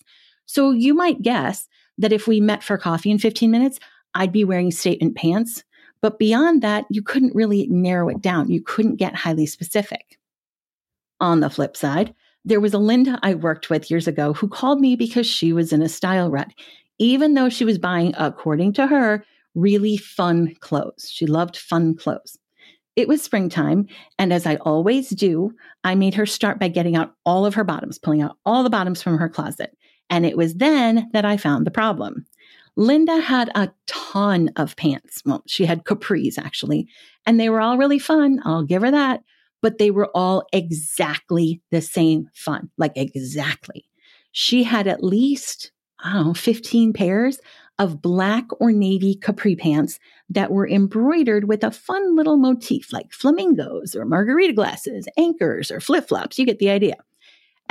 So 0.51 0.71
you 0.71 0.93
might 0.93 1.21
guess 1.21 1.69
that 1.97 2.11
if 2.11 2.27
we 2.27 2.41
met 2.41 2.61
for 2.61 2.77
coffee 2.77 3.09
in 3.09 3.19
15 3.19 3.49
minutes, 3.49 3.79
I'd 4.15 4.33
be 4.33 4.43
wearing 4.43 4.69
statement 4.69 5.15
pants. 5.15 5.63
But 6.01 6.19
beyond 6.19 6.61
that, 6.61 6.83
you 6.89 7.01
couldn't 7.01 7.33
really 7.33 7.67
narrow 7.67 8.09
it 8.09 8.19
down. 8.21 8.51
You 8.51 8.61
couldn't 8.61 8.97
get 8.97 9.15
highly 9.15 9.45
specific. 9.45 10.19
On 11.21 11.39
the 11.39 11.49
flip 11.49 11.77
side, 11.77 12.13
there 12.43 12.59
was 12.59 12.73
a 12.73 12.79
Linda 12.79 13.17
I 13.23 13.33
worked 13.35 13.69
with 13.69 13.89
years 13.89 14.09
ago 14.09 14.33
who 14.33 14.49
called 14.49 14.81
me 14.81 14.97
because 14.97 15.25
she 15.25 15.53
was 15.53 15.71
in 15.71 15.81
a 15.81 15.87
style 15.87 16.29
rut, 16.29 16.49
even 16.99 17.33
though 17.33 17.47
she 17.47 17.63
was 17.63 17.77
buying, 17.77 18.13
according 18.17 18.73
to 18.73 18.87
her, 18.87 19.23
really 19.55 19.95
fun 19.95 20.53
clothes. 20.59 21.09
She 21.09 21.27
loved 21.27 21.55
fun 21.55 21.95
clothes. 21.95 22.37
It 22.97 23.07
was 23.07 23.21
springtime, 23.21 23.87
and 24.19 24.33
as 24.33 24.45
I 24.45 24.57
always 24.57 25.11
do, 25.11 25.53
I 25.85 25.95
made 25.95 26.15
her 26.15 26.25
start 26.25 26.59
by 26.59 26.67
getting 26.67 26.97
out 26.97 27.15
all 27.25 27.45
of 27.45 27.53
her 27.53 27.63
bottoms, 27.63 27.97
pulling 27.97 28.21
out 28.21 28.35
all 28.45 28.63
the 28.63 28.69
bottoms 28.69 29.01
from 29.01 29.17
her 29.17 29.29
closet. 29.29 29.77
And 30.11 30.25
it 30.25 30.37
was 30.37 30.55
then 30.55 31.09
that 31.13 31.25
I 31.25 31.37
found 31.37 31.65
the 31.65 31.71
problem. 31.71 32.25
Linda 32.75 33.19
had 33.19 33.49
a 33.55 33.71
ton 33.87 34.51
of 34.57 34.75
pants. 34.75 35.23
Well, 35.25 35.43
she 35.47 35.65
had 35.65 35.85
capris 35.85 36.37
actually, 36.37 36.87
and 37.25 37.39
they 37.39 37.49
were 37.49 37.61
all 37.61 37.77
really 37.77 37.99
fun. 37.99 38.39
I'll 38.45 38.63
give 38.63 38.81
her 38.83 38.91
that. 38.91 39.23
But 39.61 39.77
they 39.77 39.91
were 39.91 40.09
all 40.15 40.45
exactly 40.53 41.61
the 41.71 41.81
same 41.81 42.29
fun, 42.33 42.69
like 42.77 42.93
exactly. 42.95 43.85
She 44.31 44.63
had 44.63 44.87
at 44.87 45.03
least, 45.03 45.71
I 46.03 46.13
don't 46.13 46.27
know, 46.27 46.33
15 46.33 46.93
pairs 46.93 47.39
of 47.77 48.01
black 48.01 48.45
or 48.59 48.71
navy 48.71 49.15
capri 49.15 49.55
pants 49.55 49.99
that 50.29 50.51
were 50.51 50.67
embroidered 50.67 51.47
with 51.47 51.63
a 51.63 51.71
fun 51.71 52.15
little 52.15 52.37
motif 52.37 52.91
like 52.91 53.11
flamingos 53.11 53.95
or 53.95 54.05
margarita 54.05 54.53
glasses, 54.53 55.07
anchors, 55.17 55.71
or 55.71 55.79
flip 55.79 56.07
flops. 56.07 56.39
You 56.39 56.45
get 56.45 56.59
the 56.59 56.69
idea. 56.69 56.95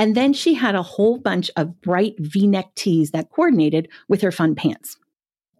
And 0.01 0.15
then 0.15 0.33
she 0.33 0.55
had 0.55 0.75
a 0.75 0.83
whole 0.83 1.19
bunch 1.19 1.51
of 1.57 1.79
bright 1.83 2.15
v 2.19 2.47
neck 2.47 2.75
tees 2.75 3.11
that 3.11 3.29
coordinated 3.29 3.87
with 4.09 4.23
her 4.23 4.33
fun 4.33 4.55
pants. 4.55 4.97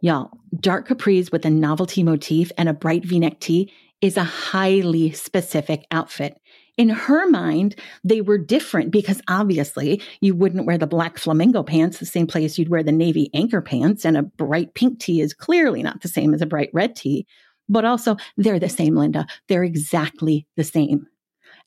Y'all, 0.01 0.31
dark 0.61 0.89
capris 0.89 1.31
with 1.31 1.45
a 1.45 1.51
novelty 1.51 2.03
motif 2.03 2.51
and 2.57 2.67
a 2.67 2.73
bright 2.73 3.05
v 3.05 3.19
neck 3.19 3.39
tee 3.41 3.71
is 4.01 4.17
a 4.17 4.25
highly 4.25 5.13
specific 5.13 5.87
outfit. 5.91 6.41
In 6.79 6.89
her 6.89 7.29
mind, 7.29 7.77
they 8.03 8.23
were 8.23 8.39
different 8.39 8.91
because 8.91 9.21
obviously 9.29 10.01
you 10.23 10.35
wouldn't 10.35 10.65
wear 10.65 10.79
the 10.79 10.87
black 10.87 11.19
flamingo 11.19 11.63
pants 11.63 11.99
the 11.99 12.07
same 12.07 12.27
place 12.27 12.57
you'd 12.57 12.71
wear 12.71 12.83
the 12.83 12.93
navy 12.93 13.29
anchor 13.35 13.61
pants, 13.61 14.07
and 14.07 14.17
a 14.17 14.23
bright 14.23 14.73
pink 14.73 15.01
tee 15.01 15.21
is 15.21 15.35
clearly 15.35 15.83
not 15.83 16.01
the 16.01 16.09
same 16.09 16.33
as 16.33 16.41
a 16.41 16.47
bright 16.47 16.71
red 16.73 16.97
tee. 16.97 17.27
But 17.69 17.85
also, 17.85 18.17
they're 18.39 18.59
the 18.59 18.71
same, 18.71 18.97
Linda. 18.97 19.27
They're 19.49 19.65
exactly 19.65 20.47
the 20.57 20.65
same. 20.65 21.09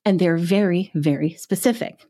And 0.05 0.19
they're 0.19 0.37
very, 0.37 0.89
very 0.95 1.35
specific. 1.35 2.07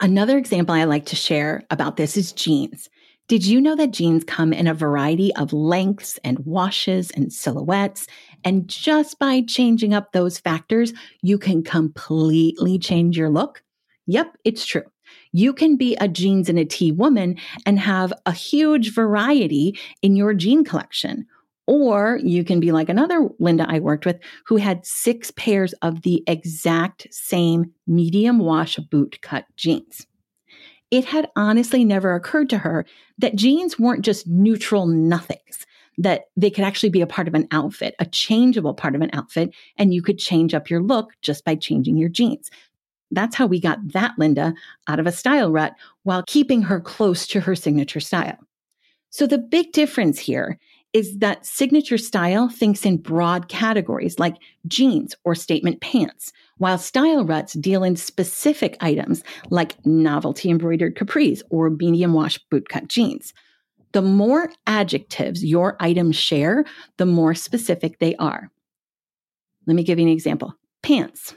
Another 0.00 0.38
example 0.38 0.74
I 0.74 0.84
like 0.84 1.06
to 1.06 1.16
share 1.16 1.64
about 1.70 1.96
this 1.96 2.16
is 2.16 2.32
jeans. 2.32 2.88
Did 3.26 3.44
you 3.44 3.60
know 3.60 3.74
that 3.74 3.90
jeans 3.90 4.22
come 4.24 4.52
in 4.52 4.68
a 4.68 4.74
variety 4.74 5.34
of 5.34 5.52
lengths 5.52 6.18
and 6.22 6.38
washes 6.46 7.10
and 7.10 7.32
silhouettes? 7.32 8.06
And 8.44 8.68
just 8.68 9.18
by 9.18 9.42
changing 9.42 9.92
up 9.92 10.12
those 10.12 10.38
factors, 10.38 10.94
you 11.22 11.36
can 11.36 11.62
completely 11.64 12.78
change 12.78 13.18
your 13.18 13.28
look? 13.28 13.62
Yep, 14.06 14.36
it's 14.44 14.64
true. 14.64 14.84
You 15.32 15.52
can 15.52 15.76
be 15.76 15.96
a 15.96 16.08
jeans 16.08 16.48
and 16.48 16.58
a 16.58 16.64
tee 16.64 16.92
woman 16.92 17.36
and 17.66 17.78
have 17.78 18.12
a 18.24 18.32
huge 18.32 18.94
variety 18.94 19.78
in 20.00 20.16
your 20.16 20.32
jean 20.32 20.64
collection. 20.64 21.26
Or 21.68 22.18
you 22.22 22.44
can 22.44 22.60
be 22.60 22.72
like 22.72 22.88
another 22.88 23.28
Linda 23.38 23.66
I 23.68 23.78
worked 23.78 24.06
with 24.06 24.18
who 24.46 24.56
had 24.56 24.86
six 24.86 25.30
pairs 25.32 25.74
of 25.82 26.00
the 26.00 26.24
exact 26.26 27.06
same 27.10 27.72
medium 27.86 28.38
wash 28.38 28.76
boot 28.76 29.20
cut 29.20 29.44
jeans. 29.54 30.06
It 30.90 31.04
had 31.04 31.28
honestly 31.36 31.84
never 31.84 32.14
occurred 32.14 32.48
to 32.50 32.58
her 32.58 32.86
that 33.18 33.36
jeans 33.36 33.78
weren't 33.78 34.02
just 34.02 34.26
neutral 34.26 34.86
nothings, 34.86 35.66
that 35.98 36.22
they 36.38 36.48
could 36.48 36.64
actually 36.64 36.88
be 36.88 37.02
a 37.02 37.06
part 37.06 37.28
of 37.28 37.34
an 37.34 37.46
outfit, 37.50 37.94
a 37.98 38.06
changeable 38.06 38.72
part 38.72 38.94
of 38.94 39.02
an 39.02 39.10
outfit, 39.12 39.50
and 39.76 39.92
you 39.92 40.00
could 40.00 40.18
change 40.18 40.54
up 40.54 40.70
your 40.70 40.82
look 40.82 41.10
just 41.20 41.44
by 41.44 41.54
changing 41.54 41.98
your 41.98 42.08
jeans. 42.08 42.50
That's 43.10 43.36
how 43.36 43.44
we 43.44 43.60
got 43.60 43.92
that 43.92 44.14
Linda 44.16 44.54
out 44.86 45.00
of 45.00 45.06
a 45.06 45.12
style 45.12 45.52
rut 45.52 45.74
while 46.04 46.24
keeping 46.26 46.62
her 46.62 46.80
close 46.80 47.26
to 47.26 47.40
her 47.40 47.54
signature 47.54 48.00
style. 48.00 48.38
So 49.10 49.26
the 49.26 49.38
big 49.38 49.72
difference 49.72 50.18
here 50.18 50.58
is 50.92 51.18
that 51.18 51.44
signature 51.44 51.98
style 51.98 52.48
thinks 52.48 52.86
in 52.86 52.96
broad 52.96 53.48
categories 53.48 54.18
like 54.18 54.36
jeans 54.66 55.14
or 55.24 55.34
statement 55.34 55.80
pants, 55.80 56.32
while 56.56 56.78
style 56.78 57.24
ruts 57.24 57.52
deal 57.54 57.84
in 57.84 57.96
specific 57.96 58.76
items 58.80 59.22
like 59.50 59.84
novelty 59.84 60.50
embroidered 60.50 60.96
capris 60.96 61.42
or 61.50 61.70
medium 61.70 62.14
wash 62.14 62.38
bootcut 62.50 62.88
jeans. 62.88 63.34
The 63.92 64.02
more 64.02 64.50
adjectives 64.66 65.44
your 65.44 65.76
items 65.80 66.16
share, 66.16 66.64
the 66.96 67.06
more 67.06 67.34
specific 67.34 67.98
they 67.98 68.14
are. 68.16 68.50
Let 69.66 69.74
me 69.74 69.82
give 69.82 69.98
you 69.98 70.06
an 70.06 70.12
example 70.12 70.54
pants, 70.82 71.34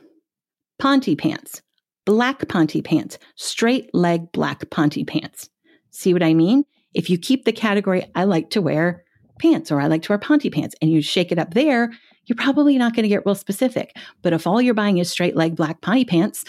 Ponte 0.80 1.18
pants, 1.18 1.62
black 2.06 2.48
Ponte 2.48 2.84
pants, 2.84 3.18
straight 3.36 3.94
leg 3.94 4.32
black 4.32 4.70
Ponte 4.70 5.06
pants. 5.06 5.50
See 5.92 6.14
what 6.14 6.24
I 6.24 6.34
mean? 6.34 6.64
If 6.94 7.10
you 7.10 7.18
keep 7.18 7.46
the 7.46 7.54
category 7.54 8.10
I 8.16 8.24
like 8.24 8.50
to 8.52 8.62
wear, 8.62 9.04
pants 9.42 9.72
or 9.72 9.82
I 9.82 9.88
like 9.88 10.04
to 10.04 10.12
wear 10.12 10.20
Ponte 10.20 10.52
pants 10.52 10.76
and 10.82 10.92
you 10.92 11.02
shake 11.02 11.32
it 11.32 11.40
up 11.40 11.54
there, 11.54 11.92
you're 12.26 12.38
probably 12.38 12.78
not 12.78 12.96
going 12.96 13.04
to 13.04 13.10
get 13.10 13.26
real 13.26 13.36
specific. 13.36 13.96
But 14.22 14.34
if 14.34 14.48
all 14.48 14.62
you're 14.62 14.74
buying 14.74 15.00
is 15.00 15.12
straight 15.12 15.36
leg 15.36 15.56
black 15.56 15.82
Ponte 15.82 16.08
pants, 16.08 16.46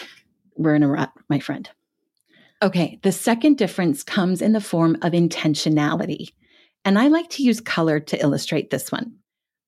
we're 0.55 0.75
in 0.75 0.83
a 0.83 0.87
rut, 0.87 1.11
my 1.29 1.39
friend. 1.39 1.69
Okay, 2.61 2.99
the 3.03 3.11
second 3.11 3.57
difference 3.57 4.03
comes 4.03 4.41
in 4.41 4.53
the 4.53 4.61
form 4.61 4.95
of 5.01 5.11
intentionality. 5.11 6.29
And 6.85 6.97
I 6.97 7.07
like 7.07 7.29
to 7.31 7.43
use 7.43 7.59
color 7.59 7.99
to 7.99 8.21
illustrate 8.21 8.69
this 8.69 8.91
one. 8.91 9.13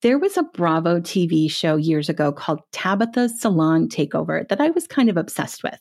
There 0.02 0.20
was 0.20 0.38
a 0.38 0.44
Bravo 0.44 1.00
TV 1.00 1.50
show 1.50 1.76
years 1.78 2.10
ago 2.10 2.32
called 2.32 2.62
Tabitha's 2.72 3.42
Salon 3.42 3.90
Takeover 3.90 4.48
that 4.50 4.62
I 4.62 4.70
was 4.70 4.88
kind 4.88 5.10
of 5.10 5.18
obsessed 5.18 5.64
with. 5.64 5.80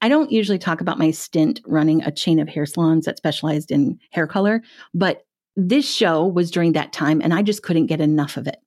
I 0.00 0.08
don't 0.08 0.30
usually 0.32 0.58
talk 0.58 0.80
about 0.80 0.98
my 0.98 1.10
stint 1.10 1.60
running 1.66 2.02
a 2.02 2.12
chain 2.12 2.38
of 2.38 2.48
hair 2.48 2.66
salons 2.66 3.04
that 3.04 3.18
specialized 3.18 3.70
in 3.70 3.98
hair 4.10 4.26
color, 4.26 4.62
but 4.94 5.24
this 5.60 5.92
show 5.92 6.24
was 6.24 6.52
during 6.52 6.72
that 6.72 6.92
time, 6.92 7.20
and 7.20 7.34
I 7.34 7.42
just 7.42 7.64
couldn't 7.64 7.86
get 7.86 8.00
enough 8.00 8.36
of 8.36 8.46
it. 8.46 8.60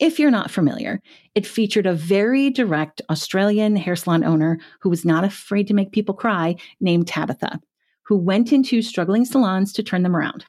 If 0.00 0.18
you're 0.18 0.30
not 0.30 0.50
familiar, 0.50 1.02
it 1.34 1.46
featured 1.46 1.84
a 1.84 1.92
very 1.92 2.48
direct 2.48 3.02
Australian 3.10 3.76
hair 3.76 3.94
salon 3.94 4.24
owner 4.24 4.58
who 4.80 4.88
was 4.88 5.04
not 5.04 5.24
afraid 5.24 5.68
to 5.68 5.74
make 5.74 5.92
people 5.92 6.14
cry, 6.14 6.56
named 6.80 7.06
Tabitha, 7.06 7.60
who 8.06 8.16
went 8.16 8.54
into 8.54 8.80
struggling 8.80 9.26
salons 9.26 9.70
to 9.74 9.82
turn 9.82 10.02
them 10.02 10.16
around. 10.16 10.46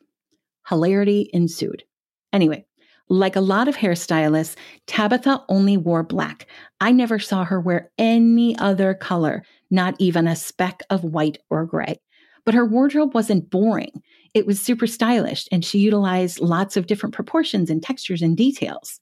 Hilarity 0.69 1.29
ensued. 1.33 1.83
Anyway, 2.31 2.65
like 3.09 3.35
a 3.35 3.41
lot 3.41 3.67
of 3.67 3.75
hairstylists, 3.75 4.55
Tabitha 4.87 5.43
only 5.49 5.75
wore 5.75 6.03
black. 6.03 6.47
I 6.79 6.93
never 6.93 7.19
saw 7.19 7.43
her 7.43 7.59
wear 7.59 7.91
any 7.97 8.57
other 8.59 8.93
color, 8.93 9.43
not 9.69 9.95
even 9.99 10.25
a 10.25 10.37
speck 10.37 10.83
of 10.89 11.03
white 11.03 11.37
or 11.49 11.65
gray. 11.65 11.99
But 12.45 12.55
her 12.55 12.65
wardrobe 12.65 13.13
wasn't 13.13 13.49
boring 13.49 13.91
it 14.35 14.45
was 14.45 14.61
super 14.61 14.85
stylish 14.85 15.47
and 15.51 15.63
she 15.65 15.79
utilized 15.79 16.41
lots 16.41 16.75
of 16.75 16.85
different 16.85 17.15
proportions 17.15 17.69
and 17.69 17.81
textures 17.81 18.21
and 18.21 18.35
details. 18.37 18.99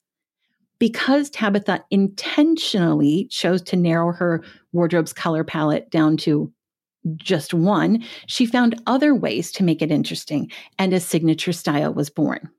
Because 0.80 1.30
Tabitha 1.30 1.84
intentionally 1.90 3.28
chose 3.32 3.62
to 3.64 3.76
narrow 3.76 4.14
her 4.14 4.44
wardrobe's 4.74 5.12
color 5.12 5.44
palette 5.44 5.90
down 5.90 6.18
to 6.18 6.54
just 7.16 7.54
one, 7.54 8.04
she 8.28 8.46
found 8.46 8.80
other 8.86 9.16
ways 9.16 9.52
to 9.54 9.64
make 9.64 9.82
it 9.82 9.92
interesting, 9.92 10.50
and 10.78 10.94
a 10.94 11.00
signature 11.00 11.52
style 11.52 11.94
was 11.94 12.10
born. 12.10 12.50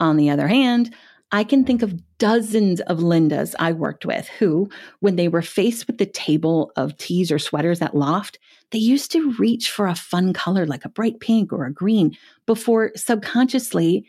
On 0.00 0.16
the 0.16 0.30
other 0.30 0.48
hand, 0.48 0.94
I 1.32 1.44
can 1.44 1.64
think 1.64 1.82
of 1.82 2.00
dozens 2.18 2.80
of 2.82 2.98
Lindas 2.98 3.54
I 3.58 3.72
worked 3.72 4.06
with 4.06 4.28
who, 4.28 4.68
when 5.00 5.16
they 5.16 5.28
were 5.28 5.42
faced 5.42 5.86
with 5.86 5.98
the 5.98 6.06
table 6.06 6.72
of 6.76 6.96
tees 6.96 7.30
or 7.30 7.38
sweaters 7.38 7.82
at 7.82 7.96
Loft, 7.96 8.38
they 8.72 8.78
used 8.78 9.12
to 9.12 9.32
reach 9.32 9.70
for 9.70 9.86
a 9.86 9.94
fun 9.94 10.32
color 10.32 10.66
like 10.66 10.84
a 10.84 10.90
bright 10.90 11.20
pink 11.20 11.52
or 11.52 11.64
a 11.64 11.72
green 11.72 12.16
before 12.46 12.92
subconsciously 12.96 14.06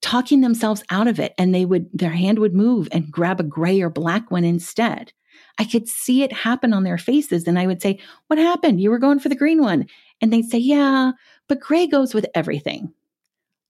talking 0.00 0.40
themselves 0.40 0.84
out 0.90 1.08
of 1.08 1.18
it. 1.18 1.34
And 1.38 1.54
they 1.54 1.64
would, 1.64 1.88
their 1.92 2.10
hand 2.10 2.38
would 2.38 2.54
move 2.54 2.88
and 2.92 3.10
grab 3.10 3.40
a 3.40 3.44
gray 3.44 3.80
or 3.80 3.90
black 3.90 4.30
one 4.30 4.44
instead. 4.44 5.12
I 5.58 5.64
could 5.64 5.88
see 5.88 6.22
it 6.22 6.32
happen 6.32 6.72
on 6.72 6.84
their 6.84 6.98
faces. 6.98 7.46
And 7.46 7.58
I 7.58 7.66
would 7.66 7.82
say, 7.82 7.98
What 8.28 8.38
happened? 8.38 8.80
You 8.80 8.90
were 8.90 8.98
going 8.98 9.18
for 9.18 9.28
the 9.28 9.36
green 9.36 9.60
one. 9.60 9.86
And 10.20 10.32
they'd 10.32 10.48
say, 10.48 10.58
Yeah, 10.58 11.12
but 11.48 11.60
gray 11.60 11.86
goes 11.86 12.14
with 12.14 12.26
everything. 12.34 12.92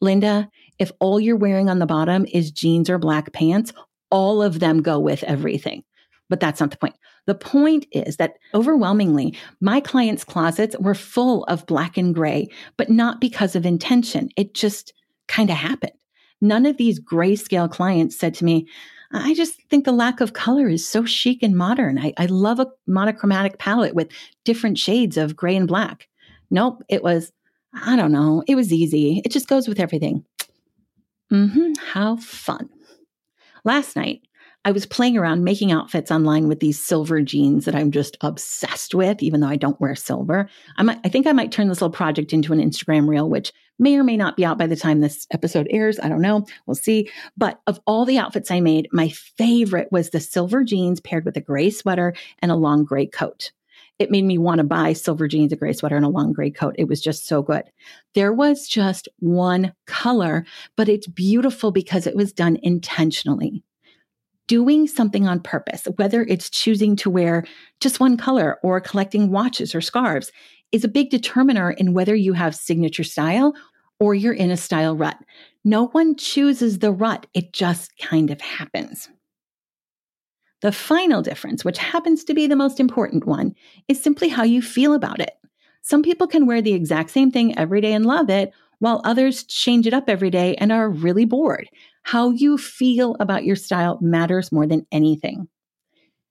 Linda, 0.01 0.49
if 0.79 0.93
all 1.01 1.19
you're 1.19 1.37
wearing 1.37 1.69
on 1.69 1.79
the 1.79 1.87
bottom 1.87 2.27
is 2.33 2.51
jeans 2.51 2.89
or 2.89 2.99
black 2.99 3.33
pants, 3.33 3.73
all 4.11 4.43
of 4.43 4.61
them 4.61 4.81
go 4.81 4.99
with 4.99 5.25
everything. 5.25 5.83
But 6.29 6.41
that's 6.41 6.61
not 6.61 6.71
the 6.71 6.77
point. 6.77 6.95
The 7.29 7.35
point 7.35 7.85
is 7.93 8.17
that 8.17 8.39
overwhelmingly, 8.55 9.37
my 9.61 9.81
clients' 9.81 10.25
closets 10.25 10.75
were 10.81 10.95
full 10.95 11.45
of 11.45 11.67
black 11.67 11.99
and 11.99 12.15
gray, 12.15 12.49
but 12.79 12.89
not 12.89 13.21
because 13.21 13.55
of 13.55 13.67
intention. 13.67 14.31
It 14.39 14.55
just 14.55 14.95
kind 15.27 15.51
of 15.51 15.57
happened. 15.57 15.93
None 16.41 16.65
of 16.65 16.79
these 16.79 16.99
grayscale 16.99 17.71
clients 17.71 18.19
said 18.19 18.33
to 18.37 18.47
me, 18.47 18.67
I 19.13 19.35
just 19.35 19.61
think 19.69 19.85
the 19.85 19.93
lack 19.93 20.23
of 20.23 20.33
color 20.33 20.69
is 20.69 20.89
so 20.89 21.05
chic 21.05 21.43
and 21.43 21.55
modern. 21.55 21.99
I, 21.99 22.15
I 22.17 22.25
love 22.25 22.61
a 22.61 22.69
monochromatic 22.87 23.59
palette 23.59 23.95
with 23.95 24.09
different 24.45 24.79
shades 24.79 25.19
of 25.19 25.37
gray 25.37 25.55
and 25.55 25.69
black. 25.69 26.09
Nope, 26.51 26.83
it 26.89 27.03
was, 27.03 27.31
I 27.75 27.95
don't 27.97 28.13
know, 28.13 28.43
it 28.47 28.55
was 28.55 28.73
easy. 28.73 29.21
It 29.23 29.33
just 29.33 29.49
goes 29.49 29.69
with 29.69 29.81
everything. 29.81 30.25
Mm-hmm, 31.31 31.73
how 31.93 32.17
fun. 32.17 32.71
Last 33.65 33.97
night, 33.97 34.23
I 34.69 34.71
was 34.71 34.85
playing 34.85 35.17
around 35.17 35.45
making 35.45 35.73
outfits 35.73 36.11
online 36.11 36.47
with 36.47 36.61
these 36.61 36.79
silver 36.79 37.23
jeans 37.23 37.65
that 37.65 37.75
I'm 37.75 37.91
just 37.91 38.19
obsessed 38.21 38.95
with, 38.95 39.23
even 39.23 39.41
though 39.41 39.49
I 39.49 39.57
don't 39.57 39.81
wear 39.81 39.95
silver. 39.95 40.47
I 40.77 40.83
might, 40.83 40.99
I 41.05 41.09
think 41.09 41.27
I 41.27 41.33
might 41.33 41.51
turn 41.51 41.69
this 41.69 41.81
little 41.81 41.91
project 41.91 42.35
into 42.35 42.53
an 42.53 42.61
Instagram 42.61 43.09
reel, 43.09 43.31
which 43.31 43.51
may 43.79 43.97
or 43.97 44.05
may 44.05 44.19
not 44.19 44.37
be 44.37 44.45
out 44.45 44.59
by 44.59 44.67
the 44.67 44.77
time 44.77 45.01
this 45.01 45.27
episode 45.31 45.69
airs. 45.71 45.99
I 45.99 46.11
don't 46.11 46.21
know. 46.21 46.45
We'll 46.67 46.75
see. 46.75 47.09
But 47.35 47.63
of 47.67 47.81
all 47.87 48.05
the 48.05 48.19
outfits 48.19 48.51
I 48.51 48.61
made, 48.61 48.89
my 48.93 49.09
favorite 49.09 49.89
was 49.91 50.11
the 50.11 50.21
silver 50.21 50.63
jeans 50.65 51.01
paired 51.01 51.25
with 51.25 51.39
a 51.39 51.41
gray 51.41 51.71
sweater 51.71 52.13
and 52.41 52.53
a 52.53 52.55
long 52.55 52.85
gray 52.85 53.07
coat. 53.07 53.53
It 53.99 54.11
made 54.11 54.27
me 54.27 54.37
want 54.37 54.59
to 54.59 54.65
buy 54.65 54.93
silver 54.93 55.29
jeans, 55.29 55.51
a 55.51 55.57
gray 55.57 55.73
sweater, 55.73 55.97
and 55.97 56.05
a 56.05 56.11
long 56.11 56.35
gray 56.35 56.51
coat. 56.51 56.75
It 56.77 56.89
was 56.89 57.01
just 57.01 57.27
so 57.27 57.41
good. 57.41 57.65
There 58.15 58.35
was 58.35 58.69
just 58.69 59.09
one 59.21 59.73
color, 59.87 60.45
but 60.77 60.91
it's 60.91 61.07
beautiful 61.07 61.71
because 61.71 62.07
it 62.07 62.15
was 62.15 62.35
done 62.35 62.59
intentionally 62.63 63.65
doing 64.49 64.89
something 64.89 65.29
on 65.29 65.39
purpose, 65.41 65.85
whether 65.97 66.23
it's 66.23 66.51
choosing 66.51 66.97
to 66.97 67.09
wear 67.09 67.45
just 67.79 68.01
one 68.01 68.17
color 68.17 68.59
or 68.65 68.81
collecting 68.81 69.31
watches 69.31 69.75
or 69.75 69.81
scarves, 69.81 70.33
is 70.73 70.83
a 70.83 70.89
big 70.89 71.11
determiner 71.11 71.71
in 71.71 71.95
whether 71.95 72.17
you 72.17 72.33
have 72.33 72.57
signature 72.57 73.05
style 73.05 73.55
or 74.01 74.15
you're 74.15 74.33
in 74.33 74.51
a 74.51 74.57
style 74.57 74.97
rut. 74.97 75.19
No 75.65 75.87
one 75.89 76.17
chooses 76.17 76.81
the 76.81 76.91
rut, 76.91 77.27
it 77.35 77.53
just 77.53 77.97
kind 77.99 78.31
of 78.31 78.41
happens. 78.41 79.09
The 80.61 80.73
final 80.73 81.23
difference, 81.23 81.65
which 81.65 81.79
happens 81.79 82.25
to 82.25 82.35
be 82.35 82.49
the 82.49 82.57
most 82.57 82.81
important 82.81 83.27
one, 83.27 83.55
is 83.87 84.03
simply 84.03 84.29
how 84.29 84.43
you 84.43 84.61
feel 84.61 84.93
about 84.93 85.21
it. 85.21 85.37
Some 85.83 86.03
people 86.03 86.27
can 86.27 86.47
wear 86.47 86.61
the 86.61 86.75
exact 86.75 87.11
same 87.11 87.31
thing 87.31 87.57
every 87.57 87.81
day 87.81 87.93
and 87.93 88.05
love 88.05 88.29
it, 88.29 88.53
while 88.81 89.01
others 89.05 89.45
change 89.45 89.87
it 89.87 89.95
up 89.95 90.09
every 90.09 90.31
day 90.31 90.55
and 90.57 90.73
are 90.73 90.91
really 90.91 91.25
bored. 91.25 91.69
How 92.11 92.31
you 92.31 92.57
feel 92.57 93.17
about 93.21 93.45
your 93.45 93.55
style 93.55 93.99
matters 94.01 94.51
more 94.51 94.67
than 94.67 94.87
anything. 94.91 95.47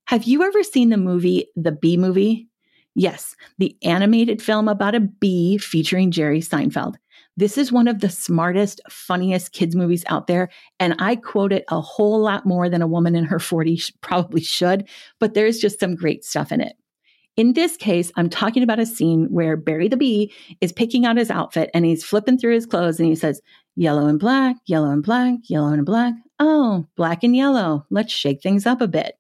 Have 0.06 0.24
you 0.24 0.42
ever 0.42 0.64
seen 0.64 0.90
the 0.90 0.98
movie 0.98 1.50
The 1.56 1.72
Bee 1.72 1.98
Movie? 1.98 2.48
Yes, 2.96 3.36
the 3.60 3.78
animated 3.84 4.42
film 4.42 4.70
about 4.70 4.96
a 4.96 5.00
bee 5.00 5.60
featuring 5.60 6.10
Jerry 6.10 6.40
Seinfeld. 6.40 6.96
This 7.36 7.60
is 7.60 7.72
one 7.72 7.88
of 7.88 8.00
the 8.00 8.10
smartest, 8.10 8.82
funniest 8.90 9.52
kids' 9.52 9.76
movies 9.76 10.04
out 10.08 10.26
there. 10.26 10.50
And 10.80 10.96
I 10.98 11.16
quote 11.16 11.54
it 11.54 11.64
a 11.70 11.80
whole 11.80 12.22
lot 12.22 12.44
more 12.44 12.70
than 12.70 12.82
a 12.82 12.88
woman 12.88 13.16
in 13.16 13.26
her 13.26 13.38
40s 13.38 13.94
probably 14.02 14.42
should, 14.42 14.90
but 15.20 15.36
there's 15.36 15.60
just 15.60 15.80
some 15.80 15.94
great 15.94 16.26
stuff 16.26 16.52
in 16.52 16.60
it. 16.60 16.76
In 17.36 17.54
this 17.54 17.78
case, 17.78 18.12
I'm 18.16 18.32
talking 18.32 18.64
about 18.64 18.80
a 18.80 18.86
scene 18.88 19.28
where 19.30 19.56
Barry 19.56 19.90
the 19.90 19.96
Bee 19.96 20.34
is 20.60 20.72
picking 20.72 21.06
out 21.06 21.18
his 21.18 21.30
outfit 21.30 21.70
and 21.76 21.86
he's 21.86 22.04
flipping 22.04 22.40
through 22.40 22.56
his 22.56 22.66
clothes 22.66 23.00
and 23.00 23.08
he 23.08 23.14
says, 23.14 23.44
Yellow 23.78 24.08
and 24.08 24.20
black, 24.20 24.58
yellow 24.66 24.90
and 24.92 25.04
black, 25.04 25.36
yellow 25.46 25.72
and 25.72 25.86
black. 25.86 26.16
Oh, 26.40 26.88
black 26.98 27.24
and 27.24 27.36
yellow. 27.36 27.86
Let's 27.92 28.12
shake 28.14 28.42
things 28.44 28.66
up 28.66 28.82
a 28.82 28.88
bit 28.88 29.18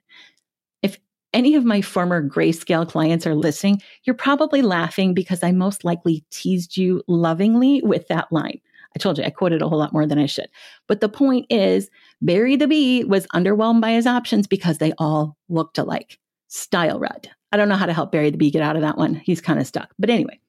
If 0.83 0.97
any 1.33 1.55
of 1.55 1.65
my 1.65 1.81
former 1.81 2.27
grayscale 2.27 2.89
clients 2.89 3.27
are 3.27 3.35
listening, 3.35 3.81
you're 4.05 4.15
probably 4.15 4.63
laughing 4.63 5.13
because 5.13 5.43
I 5.43 5.51
most 5.53 5.85
likely 5.85 6.25
teased 6.31 6.77
you 6.77 7.03
lovingly 7.07 7.81
with 7.83 8.07
that 8.09 8.31
line. 8.31 8.59
I 8.95 8.99
told 8.99 9.19
you 9.19 9.25
I 9.25 9.29
quoted 9.29 9.61
a 9.61 9.69
whole 9.69 9.79
lot 9.79 9.93
more 9.93 10.07
than 10.07 10.19
I 10.19 10.25
should. 10.25 10.49
But 10.87 11.01
the 11.01 11.09
point 11.09 11.45
is, 11.51 11.89
Barry 12.21 12.55
the 12.55 12.67
Bee 12.67 13.03
was 13.05 13.27
underwhelmed 13.27 13.81
by 13.81 13.91
his 13.91 14.07
options 14.07 14.47
because 14.47 14.79
they 14.79 14.93
all 14.97 15.37
looked 15.49 15.77
alike. 15.77 16.19
Style 16.49 16.99
rut. 16.99 17.27
I 17.51 17.57
don't 17.57 17.69
know 17.69 17.75
how 17.75 17.85
to 17.85 17.93
help 17.93 18.11
Barry 18.11 18.29
the 18.29 18.37
Bee 18.37 18.51
get 18.51 18.61
out 18.61 18.75
of 18.75 18.81
that 18.81 18.97
one. 18.97 19.15
He's 19.15 19.41
kind 19.41 19.59
of 19.59 19.67
stuck. 19.67 19.93
But 19.97 20.09
anyway, 20.09 20.39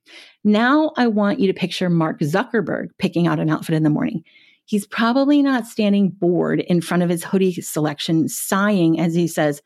now 0.45 0.93
I 0.97 1.07
want 1.07 1.39
you 1.39 1.47
to 1.47 1.59
picture 1.59 1.89
Mark 1.89 2.21
Zuckerberg 2.21 2.89
picking 2.99 3.27
out 3.27 3.39
an 3.39 3.51
outfit 3.51 3.77
in 3.77 3.85
the 3.85 3.91
morning. 3.91 4.25
He's 4.65 4.87
probably 4.87 5.43
not 5.43 5.67
standing 5.67 6.11
bored 6.11 6.61
in 6.61 6.81
front 6.81 7.03
of 7.03 7.09
his 7.09 7.25
hoodie 7.25 7.53
selection, 7.61 8.29
sighing 8.29 9.01
as 9.01 9.15
he 9.15 9.27
says, 9.27 9.63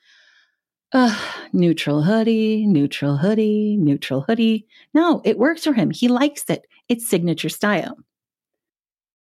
Ugh, 0.94 1.34
neutral 1.54 2.02
hoodie, 2.02 2.66
neutral 2.66 3.16
hoodie, 3.16 3.78
neutral 3.78 4.20
hoodie. 4.20 4.66
No, 4.92 5.22
it 5.24 5.38
works 5.38 5.64
for 5.64 5.72
him. 5.72 5.90
He 5.90 6.06
likes 6.06 6.44
it. 6.50 6.66
It's 6.88 7.08
signature 7.08 7.48
style. 7.48 7.96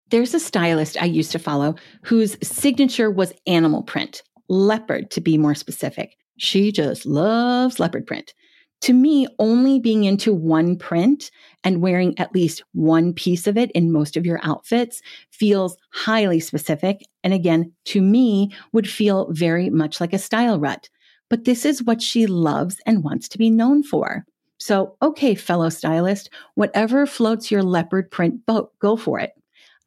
There's 0.09 0.35
a 0.35 0.41
stylist 0.41 1.01
I 1.01 1.07
used 1.07 1.33
to 1.33 1.39
follow 1.39 1.75
whose 2.03 2.37
signature 2.43 3.11
was 3.11 3.35
animal 3.47 3.83
print, 3.83 4.23
leopard 4.49 5.11
to 5.13 5.21
be 5.21 5.37
more 5.37 5.55
specific. 5.55 6.17
She 6.43 6.73
just 6.73 7.07
loves 7.07 7.79
leopard 7.79 8.07
print. 8.07 8.35
To 8.83 8.93
me, 8.93 9.29
only 9.39 9.79
being 9.79 10.05
into 10.05 10.35
one 10.35 10.77
print 10.77 11.31
and 11.63 11.81
wearing 11.81 12.19
at 12.19 12.35
least 12.35 12.65
one 12.73 13.13
piece 13.13 13.47
of 13.47 13.57
it 13.57 13.71
in 13.73 13.93
most 13.93 14.17
of 14.17 14.27
your 14.27 14.41
outfits 14.43 15.01
feels 15.31 15.77
highly 15.93 16.41
specific. 16.41 17.07
And 17.23 17.33
again, 17.33 17.73
to 17.87 18.03
me, 18.03 18.53
would 18.73 18.91
feel 18.91 19.31
very 19.31 19.71
much 19.71 20.01
like 20.01 20.13
a 20.13 20.19
style 20.19 20.59
rut 20.59 20.89
but 21.33 21.47
this 21.47 21.65
is 21.65 21.83
what 21.83 22.03
she 22.03 22.27
loves 22.27 22.77
and 22.85 23.03
wants 23.03 23.27
to 23.27 23.39
be 23.39 23.49
known 23.49 23.83
for. 23.83 24.27
So, 24.59 24.97
okay, 25.01 25.35
fellow 25.35 25.71
stylist, 25.71 26.29
whatever 26.57 27.07
floats 27.07 27.51
your 27.51 27.63
leopard 27.63 28.11
print 28.11 28.45
boat, 28.45 28.71
go 28.81 28.97
for 28.97 29.19
it. 29.19 29.33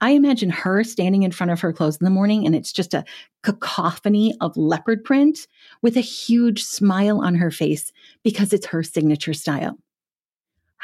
I 0.01 0.11
imagine 0.11 0.49
her 0.49 0.83
standing 0.83 1.23
in 1.23 1.31
front 1.31 1.51
of 1.51 1.61
her 1.61 1.73
clothes 1.73 1.97
in 1.97 2.05
the 2.05 2.11
morning 2.11 2.45
and 2.45 2.55
it's 2.55 2.71
just 2.71 2.93
a 2.93 3.05
cacophony 3.43 4.35
of 4.41 4.55
leopard 4.57 5.03
print 5.03 5.47
with 5.81 5.97
a 5.97 6.01
huge 6.01 6.63
smile 6.63 7.21
on 7.21 7.35
her 7.35 7.51
face 7.51 7.91
because 8.23 8.53
it's 8.53 8.67
her 8.67 8.83
signature 8.83 9.33
style 9.33 9.77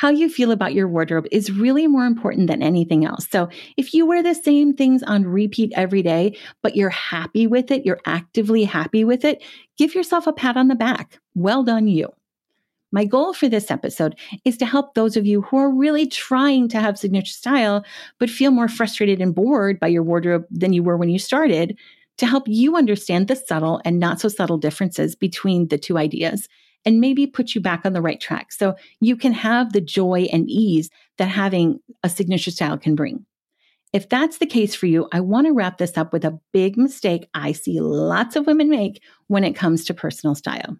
how 0.01 0.09
you 0.09 0.29
feel 0.29 0.49
about 0.49 0.73
your 0.73 0.87
wardrobe 0.87 1.27
is 1.31 1.51
really 1.51 1.85
more 1.85 2.07
important 2.07 2.47
than 2.47 2.63
anything 2.63 3.05
else. 3.05 3.27
So 3.29 3.49
if 3.77 3.93
you 3.93 4.03
wear 4.03 4.23
the 4.23 4.33
same 4.33 4.73
things 4.73 5.03
on 5.03 5.25
repeat 5.25 5.71
every 5.75 6.01
day, 6.01 6.35
but 6.63 6.75
you're 6.75 6.89
happy 6.89 7.45
with 7.45 7.69
it, 7.69 7.85
you're 7.85 7.99
actively 8.07 8.63
happy 8.63 9.03
with 9.03 9.23
it, 9.23 9.43
give 9.77 9.93
yourself 9.93 10.25
a 10.25 10.33
pat 10.33 10.57
on 10.57 10.69
the 10.69 10.75
back. 10.75 11.19
Well 11.35 11.63
done, 11.63 11.87
you. 11.87 12.11
My 12.91 13.05
goal 13.05 13.33
for 13.33 13.47
this 13.47 13.71
episode 13.71 14.17
is 14.43 14.57
to 14.57 14.65
help 14.65 14.93
those 14.93 15.15
of 15.15 15.25
you 15.25 15.43
who 15.43 15.57
are 15.57 15.73
really 15.73 16.05
trying 16.05 16.67
to 16.69 16.79
have 16.79 16.99
signature 16.99 17.31
style, 17.31 17.85
but 18.19 18.29
feel 18.29 18.51
more 18.51 18.67
frustrated 18.67 19.21
and 19.21 19.33
bored 19.33 19.79
by 19.79 19.87
your 19.87 20.03
wardrobe 20.03 20.45
than 20.51 20.73
you 20.73 20.83
were 20.83 20.97
when 20.97 21.09
you 21.09 21.17
started, 21.17 21.77
to 22.17 22.25
help 22.25 22.43
you 22.47 22.75
understand 22.75 23.27
the 23.27 23.35
subtle 23.35 23.81
and 23.85 23.99
not 23.99 24.19
so 24.19 24.27
subtle 24.27 24.57
differences 24.57 25.15
between 25.15 25.69
the 25.69 25.77
two 25.77 25.97
ideas 25.97 26.49
and 26.85 26.99
maybe 26.99 27.25
put 27.27 27.55
you 27.55 27.61
back 27.61 27.85
on 27.85 27.93
the 27.93 28.01
right 28.01 28.19
track 28.19 28.51
so 28.51 28.75
you 28.99 29.15
can 29.15 29.31
have 29.31 29.71
the 29.71 29.81
joy 29.81 30.27
and 30.31 30.49
ease 30.49 30.89
that 31.17 31.29
having 31.29 31.79
a 32.03 32.09
signature 32.09 32.51
style 32.51 32.77
can 32.77 32.95
bring. 32.95 33.25
If 33.93 34.09
that's 34.09 34.37
the 34.37 34.45
case 34.45 34.73
for 34.73 34.85
you, 34.85 35.07
I 35.11 35.19
want 35.19 35.47
to 35.47 35.53
wrap 35.53 35.77
this 35.77 35.97
up 35.97 36.13
with 36.13 36.25
a 36.25 36.39
big 36.53 36.77
mistake 36.77 37.29
I 37.33 37.51
see 37.51 37.79
lots 37.79 38.35
of 38.35 38.47
women 38.47 38.69
make 38.69 39.01
when 39.27 39.43
it 39.43 39.55
comes 39.55 39.85
to 39.85 39.93
personal 39.93 40.35
style. 40.35 40.77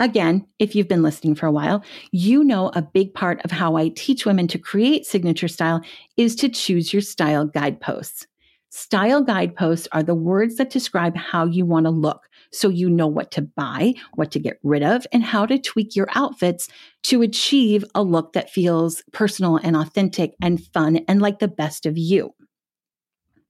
Again, 0.00 0.44
if 0.58 0.74
you've 0.74 0.88
been 0.88 1.02
listening 1.02 1.36
for 1.36 1.46
a 1.46 1.52
while, 1.52 1.84
you 2.10 2.42
know 2.42 2.70
a 2.74 2.82
big 2.82 3.14
part 3.14 3.40
of 3.44 3.52
how 3.52 3.76
I 3.76 3.90
teach 3.90 4.26
women 4.26 4.48
to 4.48 4.58
create 4.58 5.06
signature 5.06 5.46
style 5.46 5.82
is 6.16 6.34
to 6.36 6.48
choose 6.48 6.92
your 6.92 7.02
style 7.02 7.46
guideposts. 7.46 8.26
Style 8.70 9.22
guideposts 9.22 9.86
are 9.92 10.02
the 10.02 10.16
words 10.16 10.56
that 10.56 10.70
describe 10.70 11.16
how 11.16 11.44
you 11.46 11.64
want 11.64 11.86
to 11.86 11.90
look, 11.90 12.26
so 12.50 12.68
you 12.68 12.90
know 12.90 13.06
what 13.06 13.30
to 13.30 13.42
buy, 13.42 13.94
what 14.14 14.32
to 14.32 14.40
get 14.40 14.58
rid 14.64 14.82
of, 14.82 15.06
and 15.12 15.22
how 15.22 15.46
to 15.46 15.60
tweak 15.60 15.94
your 15.94 16.08
outfits 16.16 16.68
to 17.04 17.22
achieve 17.22 17.84
a 17.94 18.02
look 18.02 18.32
that 18.32 18.50
feels 18.50 19.00
personal 19.12 19.58
and 19.58 19.76
authentic 19.76 20.34
and 20.42 20.66
fun 20.72 20.96
and 21.06 21.22
like 21.22 21.38
the 21.38 21.46
best 21.46 21.86
of 21.86 21.96
you. 21.96 22.34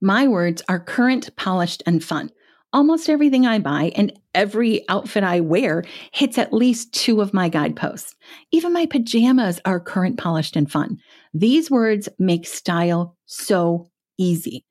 My 0.02 0.28
words 0.28 0.62
are 0.68 0.78
current, 0.78 1.35
polished, 1.37 1.83
and 1.87 2.04
fun. 2.04 2.28
Almost 2.74 3.08
everything 3.08 3.46
I 3.46 3.60
buy 3.60 3.92
and 3.94 4.12
every 4.34 4.87
outfit 4.88 5.22
I 5.22 5.38
wear 5.38 5.84
hits 6.10 6.38
at 6.38 6.52
least 6.52 6.92
two 6.92 7.20
of 7.20 7.32
my 7.32 7.48
guideposts. 7.48 8.16
Even 8.50 8.72
my 8.72 8.87
pajamas 8.87 9.60
are 9.64 9.78
current, 9.78 10.18
polished, 10.18 10.56
and 10.56 10.68
fun. 10.68 10.98
These 11.32 11.70
words 11.70 12.08
make 12.18 12.48
style 12.48 13.16
so 13.26 13.88
easy. 14.18 14.64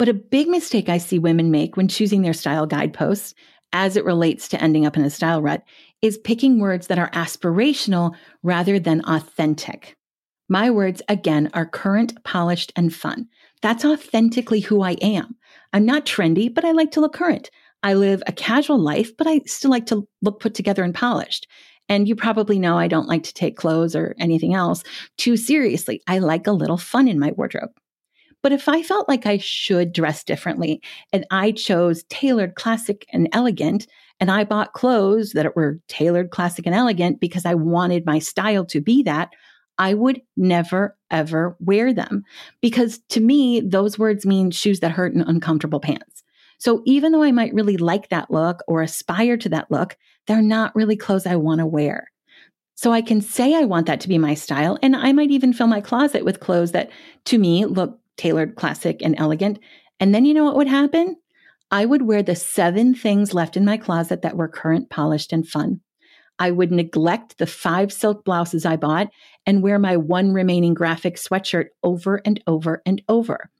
But 0.00 0.08
a 0.08 0.14
big 0.14 0.48
mistake 0.48 0.88
I 0.88 0.98
see 0.98 1.20
women 1.20 1.52
make 1.52 1.76
when 1.76 1.86
choosing 1.86 2.22
their 2.22 2.32
style 2.32 2.66
guideposts 2.66 3.34
as 3.72 3.96
it 3.96 4.04
relates 4.04 4.48
to 4.48 4.60
ending 4.60 4.84
up 4.84 4.96
in 4.96 5.04
a 5.04 5.10
style 5.10 5.40
rut 5.40 5.62
is 6.02 6.18
picking 6.18 6.58
words 6.58 6.88
that 6.88 6.98
are 6.98 7.10
aspirational 7.12 8.16
rather 8.42 8.80
than 8.80 9.00
authentic. 9.06 9.96
My 10.48 10.70
words, 10.70 11.02
again, 11.08 11.50
are 11.54 11.66
current, 11.66 12.22
polished, 12.24 12.72
and 12.74 12.92
fun. 12.92 13.28
That's 13.64 13.82
authentically 13.86 14.60
who 14.60 14.82
I 14.82 14.90
am. 15.00 15.34
I'm 15.72 15.86
not 15.86 16.04
trendy, 16.04 16.52
but 16.52 16.66
I 16.66 16.72
like 16.72 16.90
to 16.90 17.00
look 17.00 17.14
current. 17.14 17.50
I 17.82 17.94
live 17.94 18.22
a 18.26 18.32
casual 18.32 18.78
life, 18.78 19.16
but 19.16 19.26
I 19.26 19.40
still 19.46 19.70
like 19.70 19.86
to 19.86 20.06
look 20.20 20.38
put 20.38 20.52
together 20.52 20.84
and 20.84 20.94
polished. 20.94 21.48
And 21.88 22.06
you 22.06 22.14
probably 22.14 22.58
know 22.58 22.76
I 22.76 22.88
don't 22.88 23.08
like 23.08 23.22
to 23.22 23.32
take 23.32 23.56
clothes 23.56 23.96
or 23.96 24.14
anything 24.18 24.52
else 24.52 24.84
too 25.16 25.38
seriously. 25.38 26.02
I 26.06 26.18
like 26.18 26.46
a 26.46 26.52
little 26.52 26.76
fun 26.76 27.08
in 27.08 27.18
my 27.18 27.30
wardrobe. 27.38 27.70
But 28.42 28.52
if 28.52 28.68
I 28.68 28.82
felt 28.82 29.08
like 29.08 29.24
I 29.24 29.38
should 29.38 29.94
dress 29.94 30.24
differently 30.24 30.82
and 31.14 31.24
I 31.30 31.52
chose 31.52 32.04
tailored, 32.10 32.56
classic, 32.56 33.06
and 33.14 33.30
elegant, 33.32 33.86
and 34.20 34.30
I 34.30 34.44
bought 34.44 34.74
clothes 34.74 35.32
that 35.32 35.56
were 35.56 35.80
tailored, 35.88 36.32
classic, 36.32 36.66
and 36.66 36.74
elegant 36.74 37.18
because 37.18 37.46
I 37.46 37.54
wanted 37.54 38.04
my 38.04 38.18
style 38.18 38.66
to 38.66 38.82
be 38.82 39.02
that, 39.04 39.30
I 39.78 39.94
would 39.94 40.20
never, 40.36 40.96
ever 41.14 41.56
wear 41.60 41.94
them. 41.94 42.24
Because 42.60 42.98
to 43.10 43.20
me, 43.20 43.60
those 43.60 43.98
words 43.98 44.26
mean 44.26 44.50
shoes 44.50 44.80
that 44.80 44.90
hurt 44.90 45.14
and 45.14 45.24
uncomfortable 45.26 45.80
pants. 45.80 46.22
So 46.58 46.82
even 46.84 47.12
though 47.12 47.22
I 47.22 47.32
might 47.32 47.54
really 47.54 47.76
like 47.76 48.10
that 48.10 48.30
look 48.30 48.60
or 48.68 48.82
aspire 48.82 49.36
to 49.38 49.48
that 49.50 49.70
look, 49.70 49.96
they're 50.26 50.42
not 50.42 50.74
really 50.74 50.96
clothes 50.96 51.26
I 51.26 51.36
want 51.36 51.60
to 51.60 51.66
wear. 51.66 52.10
So 52.74 52.92
I 52.92 53.02
can 53.02 53.20
say 53.20 53.54
I 53.54 53.64
want 53.64 53.86
that 53.86 54.00
to 54.00 54.08
be 54.08 54.18
my 54.18 54.34
style, 54.34 54.78
and 54.82 54.96
I 54.96 55.12
might 55.12 55.30
even 55.30 55.52
fill 55.52 55.68
my 55.68 55.80
closet 55.80 56.24
with 56.24 56.40
clothes 56.40 56.72
that 56.72 56.90
to 57.26 57.38
me 57.38 57.64
look 57.66 58.00
tailored, 58.16 58.56
classic, 58.56 59.00
and 59.00 59.14
elegant. 59.16 59.58
And 60.00 60.14
then 60.14 60.24
you 60.24 60.34
know 60.34 60.44
what 60.44 60.56
would 60.56 60.66
happen? 60.66 61.16
I 61.70 61.84
would 61.84 62.02
wear 62.02 62.22
the 62.22 62.36
seven 62.36 62.94
things 62.94 63.32
left 63.32 63.56
in 63.56 63.64
my 63.64 63.76
closet 63.76 64.22
that 64.22 64.36
were 64.36 64.48
current, 64.48 64.90
polished, 64.90 65.32
and 65.32 65.46
fun. 65.46 65.80
I 66.38 66.50
would 66.50 66.72
neglect 66.72 67.38
the 67.38 67.46
five 67.46 67.92
silk 67.92 68.24
blouses 68.24 68.66
I 68.66 68.76
bought 68.76 69.10
and 69.46 69.62
wear 69.62 69.78
my 69.78 69.96
one 69.96 70.32
remaining 70.32 70.74
graphic 70.74 71.16
sweatshirt 71.16 71.66
over 71.82 72.20
and 72.24 72.42
over 72.46 72.82
and 72.84 73.02
over. 73.08 73.50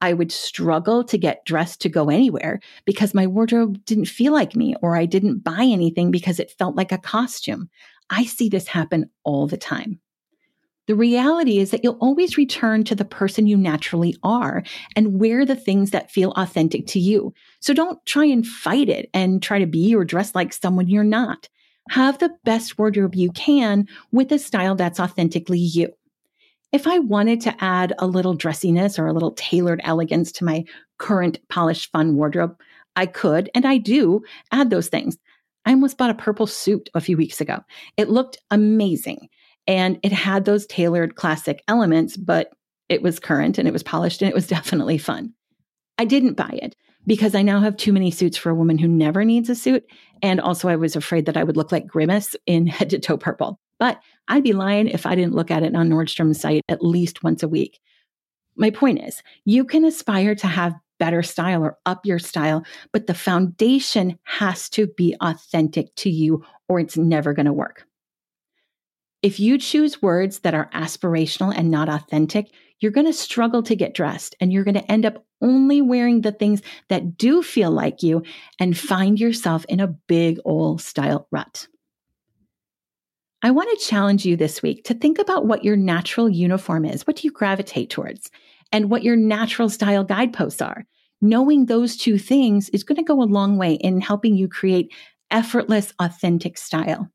I 0.00 0.12
would 0.12 0.30
struggle 0.30 1.02
to 1.04 1.18
get 1.18 1.44
dressed 1.44 1.80
to 1.80 1.88
go 1.88 2.08
anywhere 2.08 2.60
because 2.84 3.14
my 3.14 3.26
wardrobe 3.26 3.84
didn't 3.84 4.06
feel 4.06 4.32
like 4.32 4.54
me 4.54 4.74
or 4.82 4.96
I 4.96 5.06
didn't 5.06 5.42
buy 5.42 5.62
anything 5.62 6.10
because 6.10 6.38
it 6.38 6.52
felt 6.52 6.76
like 6.76 6.92
a 6.92 6.98
costume. 6.98 7.68
I 8.10 8.24
see 8.24 8.48
this 8.48 8.68
happen 8.68 9.10
all 9.24 9.46
the 9.46 9.56
time. 9.56 9.98
The 10.86 10.94
reality 10.94 11.58
is 11.58 11.70
that 11.70 11.84
you'll 11.84 11.98
always 12.00 12.38
return 12.38 12.82
to 12.84 12.94
the 12.94 13.04
person 13.04 13.46
you 13.46 13.58
naturally 13.58 14.16
are 14.22 14.62
and 14.96 15.20
wear 15.20 15.44
the 15.44 15.56
things 15.56 15.90
that 15.90 16.10
feel 16.10 16.32
authentic 16.32 16.86
to 16.88 16.98
you. 16.98 17.34
So 17.60 17.74
don't 17.74 18.04
try 18.06 18.24
and 18.24 18.46
fight 18.46 18.88
it 18.88 19.10
and 19.12 19.42
try 19.42 19.58
to 19.58 19.66
be 19.66 19.94
or 19.94 20.04
dress 20.04 20.34
like 20.34 20.54
someone 20.54 20.88
you're 20.88 21.04
not. 21.04 21.48
Have 21.88 22.18
the 22.18 22.34
best 22.44 22.78
wardrobe 22.78 23.14
you 23.14 23.30
can 23.32 23.86
with 24.12 24.30
a 24.32 24.38
style 24.38 24.74
that's 24.74 25.00
authentically 25.00 25.58
you. 25.58 25.92
If 26.70 26.86
I 26.86 26.98
wanted 26.98 27.40
to 27.42 27.64
add 27.64 27.94
a 27.98 28.06
little 28.06 28.34
dressiness 28.34 28.98
or 28.98 29.06
a 29.06 29.12
little 29.12 29.32
tailored 29.32 29.80
elegance 29.84 30.30
to 30.32 30.44
my 30.44 30.64
current 30.98 31.38
polished 31.48 31.90
fun 31.90 32.14
wardrobe, 32.14 32.60
I 32.96 33.06
could 33.06 33.50
and 33.54 33.64
I 33.64 33.78
do 33.78 34.22
add 34.52 34.70
those 34.70 34.88
things. 34.88 35.16
I 35.64 35.70
almost 35.70 35.96
bought 35.96 36.10
a 36.10 36.14
purple 36.14 36.46
suit 36.46 36.90
a 36.94 37.00
few 37.00 37.16
weeks 37.16 37.40
ago. 37.40 37.60
It 37.96 38.10
looked 38.10 38.38
amazing 38.50 39.28
and 39.66 39.98
it 40.02 40.12
had 40.12 40.44
those 40.44 40.66
tailored 40.66 41.14
classic 41.14 41.62
elements, 41.68 42.16
but 42.16 42.50
it 42.88 43.02
was 43.02 43.18
current 43.18 43.58
and 43.58 43.68
it 43.68 43.72
was 43.72 43.82
polished 43.82 44.20
and 44.20 44.28
it 44.28 44.34
was 44.34 44.46
definitely 44.48 44.98
fun. 44.98 45.32
I 45.98 46.04
didn't 46.04 46.34
buy 46.34 46.58
it 46.62 46.76
because 47.08 47.34
I 47.34 47.42
now 47.42 47.60
have 47.60 47.76
too 47.76 47.92
many 47.92 48.10
suits 48.10 48.36
for 48.36 48.50
a 48.50 48.54
woman 48.54 48.76
who 48.76 48.86
never 48.86 49.24
needs 49.24 49.48
a 49.48 49.54
suit. 49.54 49.84
And 50.22 50.40
also, 50.40 50.68
I 50.68 50.76
was 50.76 50.94
afraid 50.94 51.26
that 51.26 51.36
I 51.36 51.42
would 51.42 51.56
look 51.56 51.72
like 51.72 51.86
Grimace 51.86 52.36
in 52.46 52.66
head 52.68 52.90
to 52.90 52.98
toe 52.98 53.16
purple. 53.16 53.58
But 53.80 53.98
I'd 54.28 54.44
be 54.44 54.52
lying 54.52 54.88
if 54.88 55.06
I 55.06 55.14
didn't 55.14 55.34
look 55.34 55.50
at 55.50 55.62
it 55.62 55.74
on 55.74 55.88
Nordstrom's 55.88 56.40
site 56.40 56.62
at 56.68 56.84
least 56.84 57.24
once 57.24 57.42
a 57.42 57.48
week. 57.48 57.80
My 58.56 58.70
point 58.70 59.02
is, 59.02 59.22
you 59.44 59.64
can 59.64 59.84
aspire 59.84 60.34
to 60.34 60.46
have 60.46 60.74
better 60.98 61.22
style 61.22 61.62
or 61.62 61.78
up 61.86 62.04
your 62.04 62.18
style, 62.18 62.64
but 62.92 63.06
the 63.06 63.14
foundation 63.14 64.18
has 64.24 64.68
to 64.70 64.88
be 64.88 65.16
authentic 65.20 65.94
to 65.94 66.10
you 66.10 66.44
or 66.68 66.80
it's 66.80 66.96
never 66.96 67.32
going 67.32 67.46
to 67.46 67.52
work. 67.52 67.86
If 69.22 69.40
you 69.40 69.58
choose 69.58 70.02
words 70.02 70.40
that 70.40 70.54
are 70.54 70.70
aspirational 70.74 71.54
and 71.56 71.70
not 71.70 71.88
authentic, 71.88 72.50
you're 72.80 72.92
going 72.92 73.06
to 73.06 73.12
struggle 73.12 73.62
to 73.64 73.76
get 73.76 73.94
dressed 73.94 74.34
and 74.40 74.52
you're 74.52 74.64
going 74.64 74.74
to 74.74 74.90
end 74.90 75.04
up 75.04 75.24
only 75.40 75.80
wearing 75.80 76.20
the 76.20 76.32
things 76.32 76.62
that 76.88 77.16
do 77.16 77.42
feel 77.42 77.70
like 77.70 78.02
you 78.02 78.22
and 78.58 78.78
find 78.78 79.18
yourself 79.18 79.64
in 79.68 79.80
a 79.80 79.88
big 79.88 80.38
old 80.44 80.80
style 80.80 81.26
rut. 81.30 81.66
I 83.42 83.52
want 83.52 83.70
to 83.70 83.86
challenge 83.86 84.26
you 84.26 84.36
this 84.36 84.62
week 84.62 84.84
to 84.84 84.94
think 84.94 85.18
about 85.18 85.46
what 85.46 85.64
your 85.64 85.76
natural 85.76 86.28
uniform 86.28 86.84
is. 86.84 87.06
What 87.06 87.16
do 87.16 87.26
you 87.26 87.30
gravitate 87.30 87.88
towards? 87.88 88.30
And 88.72 88.90
what 88.90 89.04
your 89.04 89.16
natural 89.16 89.68
style 89.68 90.04
guideposts 90.04 90.60
are. 90.60 90.84
Knowing 91.20 91.66
those 91.66 91.96
two 91.96 92.18
things 92.18 92.68
is 92.70 92.84
going 92.84 92.96
to 92.96 93.02
go 93.02 93.22
a 93.22 93.24
long 93.24 93.56
way 93.56 93.74
in 93.74 94.00
helping 94.00 94.36
you 94.36 94.48
create 94.48 94.92
effortless, 95.30 95.92
authentic 96.00 96.58
style. 96.58 97.08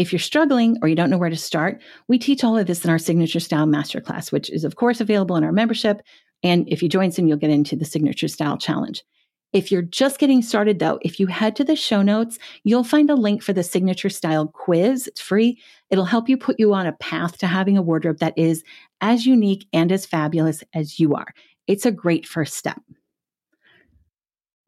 If 0.00 0.14
you're 0.14 0.18
struggling 0.18 0.78
or 0.80 0.88
you 0.88 0.94
don't 0.94 1.10
know 1.10 1.18
where 1.18 1.28
to 1.28 1.36
start, 1.36 1.78
we 2.08 2.18
teach 2.18 2.42
all 2.42 2.56
of 2.56 2.66
this 2.66 2.86
in 2.86 2.90
our 2.90 2.98
Signature 2.98 3.38
Style 3.38 3.66
Masterclass, 3.66 4.32
which 4.32 4.48
is, 4.48 4.64
of 4.64 4.76
course, 4.76 4.98
available 4.98 5.36
in 5.36 5.44
our 5.44 5.52
membership. 5.52 6.00
And 6.42 6.66
if 6.70 6.82
you 6.82 6.88
join 6.88 7.12
soon, 7.12 7.28
you'll 7.28 7.36
get 7.36 7.50
into 7.50 7.76
the 7.76 7.84
Signature 7.84 8.26
Style 8.26 8.56
Challenge. 8.56 9.04
If 9.52 9.70
you're 9.70 9.82
just 9.82 10.18
getting 10.18 10.40
started, 10.40 10.78
though, 10.78 10.98
if 11.02 11.20
you 11.20 11.26
head 11.26 11.54
to 11.56 11.64
the 11.64 11.76
show 11.76 12.00
notes, 12.00 12.38
you'll 12.64 12.82
find 12.82 13.10
a 13.10 13.14
link 13.14 13.42
for 13.42 13.52
the 13.52 13.62
Signature 13.62 14.08
Style 14.08 14.46
quiz. 14.46 15.06
It's 15.06 15.20
free. 15.20 15.60
It'll 15.90 16.06
help 16.06 16.30
you 16.30 16.38
put 16.38 16.58
you 16.58 16.72
on 16.72 16.86
a 16.86 16.92
path 16.92 17.36
to 17.36 17.46
having 17.46 17.76
a 17.76 17.82
wardrobe 17.82 18.20
that 18.20 18.38
is 18.38 18.64
as 19.02 19.26
unique 19.26 19.68
and 19.74 19.92
as 19.92 20.06
fabulous 20.06 20.64
as 20.72 20.98
you 20.98 21.14
are. 21.14 21.34
It's 21.66 21.84
a 21.84 21.92
great 21.92 22.26
first 22.26 22.54
step. 22.54 22.80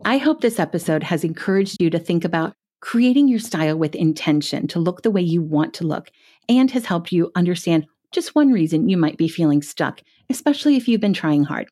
I 0.04 0.18
hope 0.18 0.42
this 0.42 0.58
episode 0.58 1.04
has 1.04 1.24
encouraged 1.24 1.80
you 1.80 1.88
to 1.88 1.98
think 1.98 2.22
about 2.26 2.54
creating 2.82 3.28
your 3.28 3.38
style 3.38 3.78
with 3.78 3.94
intention 3.94 4.66
to 4.66 4.80
look 4.80 5.02
the 5.02 5.10
way 5.10 5.22
you 5.22 5.40
want 5.40 5.72
to 5.72 5.86
look 5.86 6.10
and 6.48 6.70
has 6.72 6.84
helped 6.84 7.12
you 7.12 7.30
understand 7.34 7.86
just 8.10 8.34
one 8.34 8.52
reason 8.52 8.88
you 8.88 8.96
might 8.96 9.16
be 9.16 9.28
feeling 9.28 9.62
stuck, 9.62 10.00
especially 10.28 10.76
if 10.76 10.86
you've 10.86 11.00
been 11.00 11.14
trying 11.14 11.44
hard. 11.44 11.68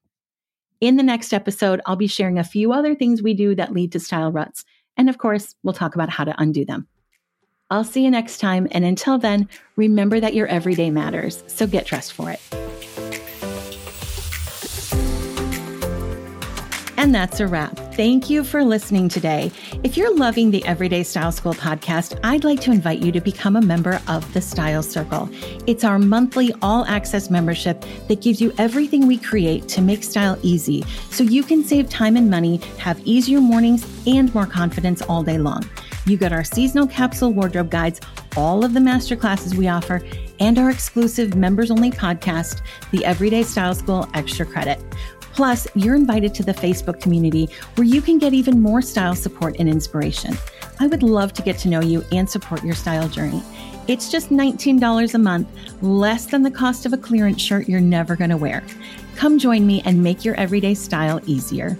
In 0.80 0.96
the 0.96 1.02
next 1.02 1.34
episode, 1.34 1.80
I'll 1.84 1.96
be 1.96 2.06
sharing 2.06 2.38
a 2.38 2.44
few 2.44 2.72
other 2.72 2.94
things 2.94 3.22
we 3.22 3.34
do 3.34 3.54
that 3.56 3.72
lead 3.72 3.92
to 3.92 4.00
style 4.00 4.32
ruts. 4.32 4.64
And 4.96 5.10
of 5.10 5.18
course, 5.18 5.54
we'll 5.62 5.74
talk 5.74 5.96
about 5.96 6.08
how 6.08 6.24
to 6.24 6.40
undo 6.40 6.64
them. 6.64 6.86
I'll 7.70 7.84
see 7.84 8.04
you 8.04 8.10
next 8.10 8.38
time. 8.38 8.68
And 8.70 8.84
until 8.84 9.18
then, 9.18 9.48
remember 9.76 10.20
that 10.20 10.34
your 10.34 10.46
everyday 10.46 10.90
matters. 10.90 11.42
So 11.48 11.66
get 11.66 11.86
dressed 11.86 12.12
for 12.12 12.30
it. 12.30 12.69
And 17.00 17.14
that's 17.14 17.40
a 17.40 17.46
wrap. 17.46 17.78
Thank 17.94 18.28
you 18.28 18.44
for 18.44 18.62
listening 18.62 19.08
today. 19.08 19.50
If 19.82 19.96
you're 19.96 20.14
loving 20.14 20.50
the 20.50 20.62
Everyday 20.66 21.02
Style 21.02 21.32
School 21.32 21.54
podcast, 21.54 22.20
I'd 22.22 22.44
like 22.44 22.60
to 22.60 22.72
invite 22.72 22.98
you 22.98 23.10
to 23.12 23.22
become 23.22 23.56
a 23.56 23.62
member 23.62 24.02
of 24.06 24.30
the 24.34 24.42
Style 24.42 24.82
Circle. 24.82 25.30
It's 25.66 25.82
our 25.82 25.98
monthly 25.98 26.52
all 26.60 26.84
access 26.84 27.30
membership 27.30 27.86
that 28.08 28.20
gives 28.20 28.38
you 28.42 28.52
everything 28.58 29.06
we 29.06 29.16
create 29.16 29.66
to 29.68 29.80
make 29.80 30.04
style 30.04 30.38
easy 30.42 30.84
so 31.08 31.24
you 31.24 31.42
can 31.42 31.64
save 31.64 31.88
time 31.88 32.18
and 32.18 32.28
money, 32.28 32.58
have 32.76 33.00
easier 33.06 33.40
mornings, 33.40 33.86
and 34.06 34.34
more 34.34 34.44
confidence 34.44 35.00
all 35.00 35.22
day 35.22 35.38
long. 35.38 35.64
You 36.04 36.18
get 36.18 36.34
our 36.34 36.44
seasonal 36.44 36.86
capsule 36.86 37.32
wardrobe 37.32 37.70
guides, 37.70 38.02
all 38.36 38.62
of 38.62 38.74
the 38.74 38.80
master 38.80 39.16
classes 39.16 39.54
we 39.54 39.68
offer, 39.68 40.02
and 40.38 40.58
our 40.58 40.68
exclusive 40.68 41.34
members 41.34 41.70
only 41.70 41.90
podcast, 41.90 42.60
the 42.90 43.02
Everyday 43.06 43.42
Style 43.42 43.74
School 43.74 44.06
Extra 44.12 44.44
Credit. 44.44 44.78
Plus, 45.34 45.66
you're 45.74 45.94
invited 45.94 46.34
to 46.34 46.42
the 46.42 46.52
Facebook 46.52 47.00
community 47.00 47.48
where 47.76 47.86
you 47.86 48.02
can 48.02 48.18
get 48.18 48.34
even 48.34 48.60
more 48.60 48.82
style 48.82 49.14
support 49.14 49.56
and 49.58 49.68
inspiration. 49.68 50.36
I 50.80 50.86
would 50.86 51.02
love 51.02 51.32
to 51.34 51.42
get 51.42 51.58
to 51.58 51.68
know 51.68 51.80
you 51.80 52.04
and 52.12 52.28
support 52.28 52.64
your 52.64 52.74
style 52.74 53.08
journey. 53.08 53.42
It's 53.88 54.10
just 54.10 54.30
$19 54.30 55.14
a 55.14 55.18
month, 55.18 55.48
less 55.82 56.26
than 56.26 56.42
the 56.42 56.50
cost 56.50 56.86
of 56.86 56.92
a 56.92 56.96
clearance 56.96 57.40
shirt 57.42 57.68
you're 57.68 57.80
never 57.80 58.16
going 58.16 58.30
to 58.30 58.36
wear. 58.36 58.62
Come 59.16 59.38
join 59.38 59.66
me 59.66 59.82
and 59.84 60.02
make 60.02 60.24
your 60.24 60.34
everyday 60.36 60.74
style 60.74 61.20
easier. 61.26 61.76